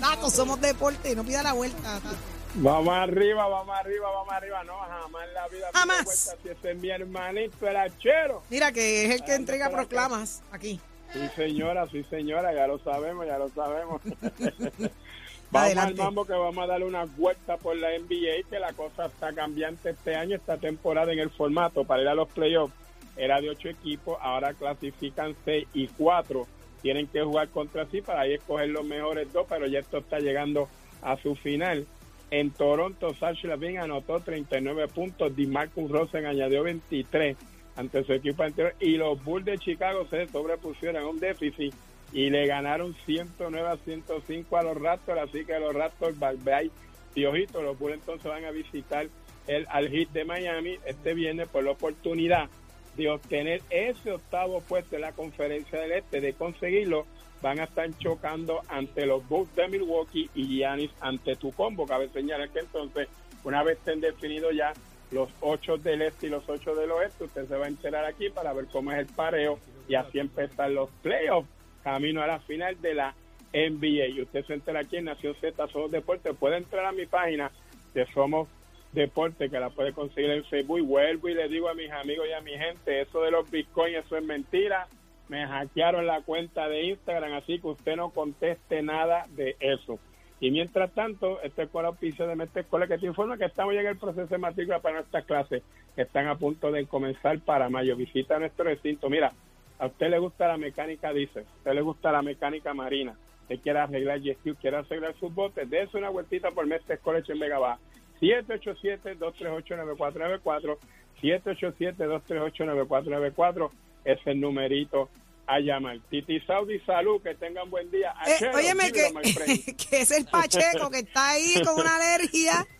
Tato, 0.00 0.30
somos 0.30 0.58
deporte, 0.62 1.14
no 1.14 1.24
pida 1.24 1.42
la 1.42 1.52
vuelta, 1.52 2.00
Tato. 2.00 2.16
Vamos 2.54 2.94
arriba, 2.94 3.48
vamos 3.48 3.76
arriba, 3.78 4.10
vamos 4.10 4.32
arriba. 4.32 4.64
No, 4.64 4.78
jamás 4.78 5.28
en 5.28 5.34
la 5.34 5.48
vida. 5.48 5.66
me 5.66 5.78
Jamás. 5.78 6.36
Si 6.42 6.48
ese 6.48 6.70
es 6.70 6.78
mi 6.78 6.88
hermanito, 6.88 7.68
el 7.68 7.76
hachero. 7.76 8.42
Mira, 8.48 8.72
que 8.72 9.04
es 9.04 9.10
el 9.10 9.24
que 9.24 9.34
entrega 9.34 9.68
proclamas 9.68 10.42
aquí. 10.50 10.80
Sí, 11.12 11.20
señora, 11.36 11.86
sí, 11.90 12.02
señora, 12.04 12.54
ya 12.54 12.66
lo 12.66 12.78
sabemos, 12.78 13.26
ya 13.26 13.36
lo 13.36 13.50
sabemos. 13.50 14.00
vamos 15.50 15.66
Adelante. 15.66 16.00
al 16.00 16.06
mambo 16.06 16.24
que 16.24 16.32
vamos 16.32 16.64
a 16.64 16.66
darle 16.66 16.86
una 16.86 17.04
vuelta 17.04 17.56
por 17.56 17.76
la 17.76 17.88
NBA, 17.98 18.48
que 18.48 18.58
la 18.58 18.72
cosa 18.72 19.06
está 19.06 19.32
cambiante 19.32 19.90
este 19.90 20.14
año, 20.14 20.36
esta 20.36 20.56
temporada 20.56 21.12
en 21.12 21.18
el 21.18 21.30
formato 21.30 21.84
para 21.84 22.02
ir 22.02 22.08
a 22.08 22.14
los 22.14 22.28
playoffs. 22.28 22.74
Era 23.16 23.40
de 23.40 23.50
ocho 23.50 23.68
equipos, 23.68 24.18
ahora 24.20 24.52
clasifican 24.54 25.34
seis 25.44 25.66
y 25.72 25.88
cuatro. 25.88 26.46
Tienen 26.82 27.06
que 27.06 27.22
jugar 27.22 27.48
contra 27.48 27.86
sí 27.86 28.02
para 28.02 28.22
ahí 28.22 28.34
escoger 28.34 28.68
los 28.68 28.84
mejores 28.84 29.32
dos, 29.32 29.46
pero 29.48 29.66
ya 29.66 29.78
esto 29.78 29.98
está 29.98 30.18
llegando 30.18 30.68
a 31.02 31.16
su 31.16 31.34
final. 31.34 31.86
En 32.30 32.50
Toronto, 32.50 33.14
Sacha 33.14 33.48
Lavin 33.48 33.78
anotó 33.78 34.20
39 34.20 34.88
puntos, 34.88 35.34
DeMarcus 35.34 35.90
Rosen 35.90 36.26
añadió 36.26 36.64
23 36.64 37.36
ante 37.76 38.04
su 38.04 38.12
equipo 38.12 38.42
anterior 38.42 38.74
y 38.80 38.96
los 38.96 39.22
Bulls 39.22 39.44
de 39.44 39.58
Chicago 39.58 40.06
se 40.08 40.26
sobrepusieron 40.28 41.02
a 41.02 41.06
un 41.06 41.20
déficit 41.20 41.74
y 42.12 42.30
le 42.30 42.46
ganaron 42.46 42.94
109 43.06 43.68
a 43.68 43.76
105 43.76 44.56
a 44.56 44.62
los 44.62 44.80
Raptors, 44.80 45.20
así 45.20 45.44
que 45.44 45.58
los 45.58 45.74
Raptors, 45.74 46.18
bye, 46.18 46.70
piojito, 47.14 47.62
los 47.62 47.78
Bulls 47.78 47.94
entonces 47.94 48.30
van 48.30 48.44
a 48.44 48.50
visitar 48.50 49.08
el 49.46 49.66
al 49.70 49.88
Heat 49.88 50.10
de 50.10 50.24
Miami 50.24 50.78
este 50.84 51.14
viernes 51.14 51.48
por 51.48 51.64
la 51.64 51.72
oportunidad 51.72 52.48
de 52.96 53.10
obtener 53.10 53.62
ese 53.70 54.12
octavo 54.12 54.60
puesto 54.60 54.96
en 54.96 55.02
la 55.02 55.12
conferencia 55.12 55.80
del 55.80 55.92
Este, 55.92 56.20
de 56.20 56.32
conseguirlo, 56.32 57.06
van 57.42 57.60
a 57.60 57.64
estar 57.64 57.88
chocando 57.98 58.62
ante 58.68 59.06
los 59.06 59.26
Bucks 59.28 59.54
de 59.54 59.68
Milwaukee 59.68 60.30
y 60.34 60.46
Giannis 60.46 60.90
ante 61.00 61.36
tu 61.36 61.52
combo. 61.52 61.86
Cabe 61.86 62.08
señalar 62.08 62.48
que 62.50 62.60
entonces, 62.60 63.08
una 63.44 63.62
vez 63.62 63.78
estén 63.78 64.00
definidos 64.00 64.54
ya 64.54 64.72
los 65.10 65.28
ocho 65.40 65.76
del 65.76 66.02
este 66.02 66.26
y 66.26 66.30
los 66.30 66.48
ocho 66.48 66.74
del 66.74 66.90
oeste, 66.90 67.24
usted 67.24 67.46
se 67.46 67.56
va 67.56 67.66
a 67.66 67.68
enterar 67.68 68.04
aquí 68.04 68.30
para 68.30 68.52
ver 68.52 68.66
cómo 68.66 68.92
es 68.92 68.98
el 68.98 69.06
pareo 69.06 69.58
y 69.88 69.94
así 69.94 70.18
empezar 70.18 70.70
los 70.70 70.90
playoffs, 71.02 71.48
camino 71.86 72.20
a 72.20 72.26
la 72.26 72.40
final 72.40 72.82
de 72.82 72.94
la 72.94 73.14
NBA. 73.52 74.06
Y 74.08 74.22
usted 74.22 74.44
se 74.44 74.54
entera 74.54 74.80
aquí 74.80 74.96
en 74.96 75.04
Nación 75.04 75.36
Z 75.40 75.68
Somos 75.68 75.92
Deportes. 75.92 76.36
Puede 76.36 76.56
entrar 76.56 76.84
a 76.84 76.90
mi 76.90 77.06
página 77.06 77.52
de 77.94 78.04
Somos 78.12 78.48
Deporte, 78.90 79.48
que 79.48 79.60
la 79.60 79.70
puede 79.70 79.92
conseguir 79.92 80.32
en 80.32 80.44
Facebook. 80.46 80.80
Y 80.80 80.82
vuelvo 80.82 81.28
y 81.28 81.34
le 81.34 81.48
digo 81.48 81.68
a 81.68 81.74
mis 81.74 81.92
amigos 81.92 82.26
y 82.28 82.32
a 82.32 82.40
mi 82.40 82.58
gente, 82.58 83.02
eso 83.02 83.22
de 83.22 83.30
los 83.30 83.48
bitcoins, 83.48 84.04
eso 84.04 84.16
es 84.16 84.24
mentira. 84.24 84.88
Me 85.28 85.46
hackearon 85.46 86.06
la 86.06 86.22
cuenta 86.22 86.68
de 86.68 86.86
Instagram, 86.86 87.34
así 87.34 87.60
que 87.60 87.68
usted 87.68 87.94
no 87.94 88.10
conteste 88.10 88.82
nada 88.82 89.26
de 89.36 89.54
eso. 89.60 90.00
Y 90.40 90.50
mientras 90.50 90.90
tanto, 90.90 91.40
este 91.42 91.62
escuela 91.62 91.88
auspicio 91.88 92.26
de 92.26 92.34
Mestre 92.34 92.62
Escuela 92.62 92.88
que 92.88 92.98
te 92.98 93.06
informa 93.06 93.38
que 93.38 93.44
estamos 93.44 93.74
ya 93.74 93.80
en 93.82 93.86
el 93.86 93.96
proceso 93.96 94.26
de 94.26 94.38
matrícula 94.38 94.80
para 94.80 94.96
nuestras 94.96 95.24
clases 95.24 95.62
que 95.94 96.02
están 96.02 96.26
a 96.26 96.34
punto 96.34 96.72
de 96.72 96.84
comenzar 96.86 97.38
para 97.38 97.70
mayo. 97.70 97.94
Visita 97.94 98.40
nuestro 98.40 98.64
recinto. 98.64 99.08
Mira, 99.08 99.32
a 99.78 99.86
usted 99.86 100.08
le 100.08 100.18
gusta 100.18 100.48
la 100.48 100.56
mecánica 100.56 101.12
diésel, 101.12 101.44
a 101.44 101.56
usted 101.58 101.72
le 101.72 101.82
gusta 101.82 102.10
la 102.12 102.22
mecánica 102.22 102.74
marina, 102.74 103.16
usted 103.42 103.60
quiere 103.60 103.80
arreglar 103.80 104.20
ski, 104.20 104.54
quiere 104.54 104.78
arreglar 104.78 105.14
sus 105.18 105.34
botes, 105.34 105.68
dése 105.68 105.96
una 105.96 106.08
vueltita 106.08 106.50
por 106.50 106.66
Mestre 106.66 106.98
College 106.98 107.32
en 107.32 107.38
Vega 107.38 107.58
Baja. 107.58 107.78
787-238-9494, 108.20 110.78
787-238-9494 111.22 113.70
es 114.04 114.18
el 114.26 114.40
numerito 114.40 115.08
a 115.46 115.60
llamar. 115.60 115.98
Titi 116.10 116.40
Saudi, 116.40 116.80
salud, 116.80 117.22
que 117.22 117.34
tengan 117.34 117.70
buen 117.70 117.90
día. 117.90 118.12
Eh, 118.26 118.32
Achero, 118.32 118.56
óyeme, 118.56 118.92
que, 118.92 119.74
que 119.76 120.00
es 120.00 120.10
el 120.10 120.24
Pacheco 120.26 120.90
que 120.90 120.98
está 121.00 121.30
ahí 121.30 121.54
con 121.64 121.80
una 121.80 121.96
alergia. 121.96 122.66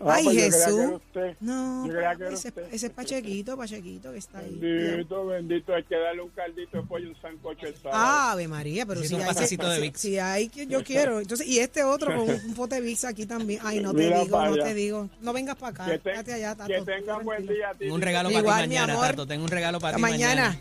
Ah, 0.00 0.14
Ay, 0.16 0.24
pues 0.24 0.36
Jesús. 0.36 0.80
usted. 0.94 1.36
No, 1.40 1.86
ese, 2.30 2.52
ese 2.72 2.86
es 2.88 2.92
Pachequito, 2.92 3.56
Pachequito 3.56 4.10
que 4.12 4.18
está 4.18 4.38
ahí. 4.40 4.54
Bendito, 4.58 5.26
bendito, 5.26 5.72
hay 5.72 5.84
que 5.84 5.96
darle 5.96 6.22
un 6.22 6.30
caldito 6.30 6.78
de 6.78 6.82
pollo, 6.82 7.08
un 7.08 7.16
sancocho 7.22 7.66
el 7.66 7.76
sábado. 7.76 8.30
Ave 8.32 8.48
María, 8.48 8.84
pero 8.86 9.02
si 9.04 9.14
un 9.14 9.20
hay, 9.20 9.26
pasecito 9.28 9.68
de 9.68 9.76
si- 9.76 9.82
Vicks. 9.82 10.00
si 10.00 10.18
hay 10.18 10.48
que 10.48 10.66
yo 10.66 10.82
quiero. 10.82 11.20
Entonces, 11.20 11.46
y 11.46 11.60
este 11.60 11.84
otro 11.84 12.14
con 12.16 12.28
un 12.28 12.54
pote 12.54 12.74
de 12.76 12.80
Vicks 12.80 13.04
aquí 13.04 13.24
también. 13.24 13.60
Ay, 13.62 13.80
no 13.80 13.92
te 13.92 13.98
Mira 13.98 14.20
digo, 14.24 14.44
no 14.44 14.54
te 14.56 14.74
digo. 14.74 15.08
No 15.20 15.32
vengas 15.32 15.56
para 15.56 15.70
acá, 15.70 15.86
que, 15.86 15.98
te- 16.24 16.32
allá, 16.34 16.56
Tato. 16.56 16.68
que 16.68 16.82
tengan 16.82 17.24
buen 17.24 17.36
tranquilo. 17.46 17.52
día. 17.54 17.72
Tengo 17.78 17.94
un 17.94 18.02
regalo 18.02 18.28
para 18.30 18.40
Igual, 18.40 18.62
ti 18.64 18.68
mi 18.68 18.74
mañana, 18.74 18.92
amor. 18.94 19.06
Tato. 19.06 19.26
Tengo 19.28 19.44
un 19.44 19.50
regalo 19.50 19.80
para 19.80 19.96
ti 19.96 20.02
mañana. 20.02 20.44
mañana. 20.44 20.58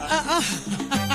Ah, 0.00 0.40
ah. 0.90 1.13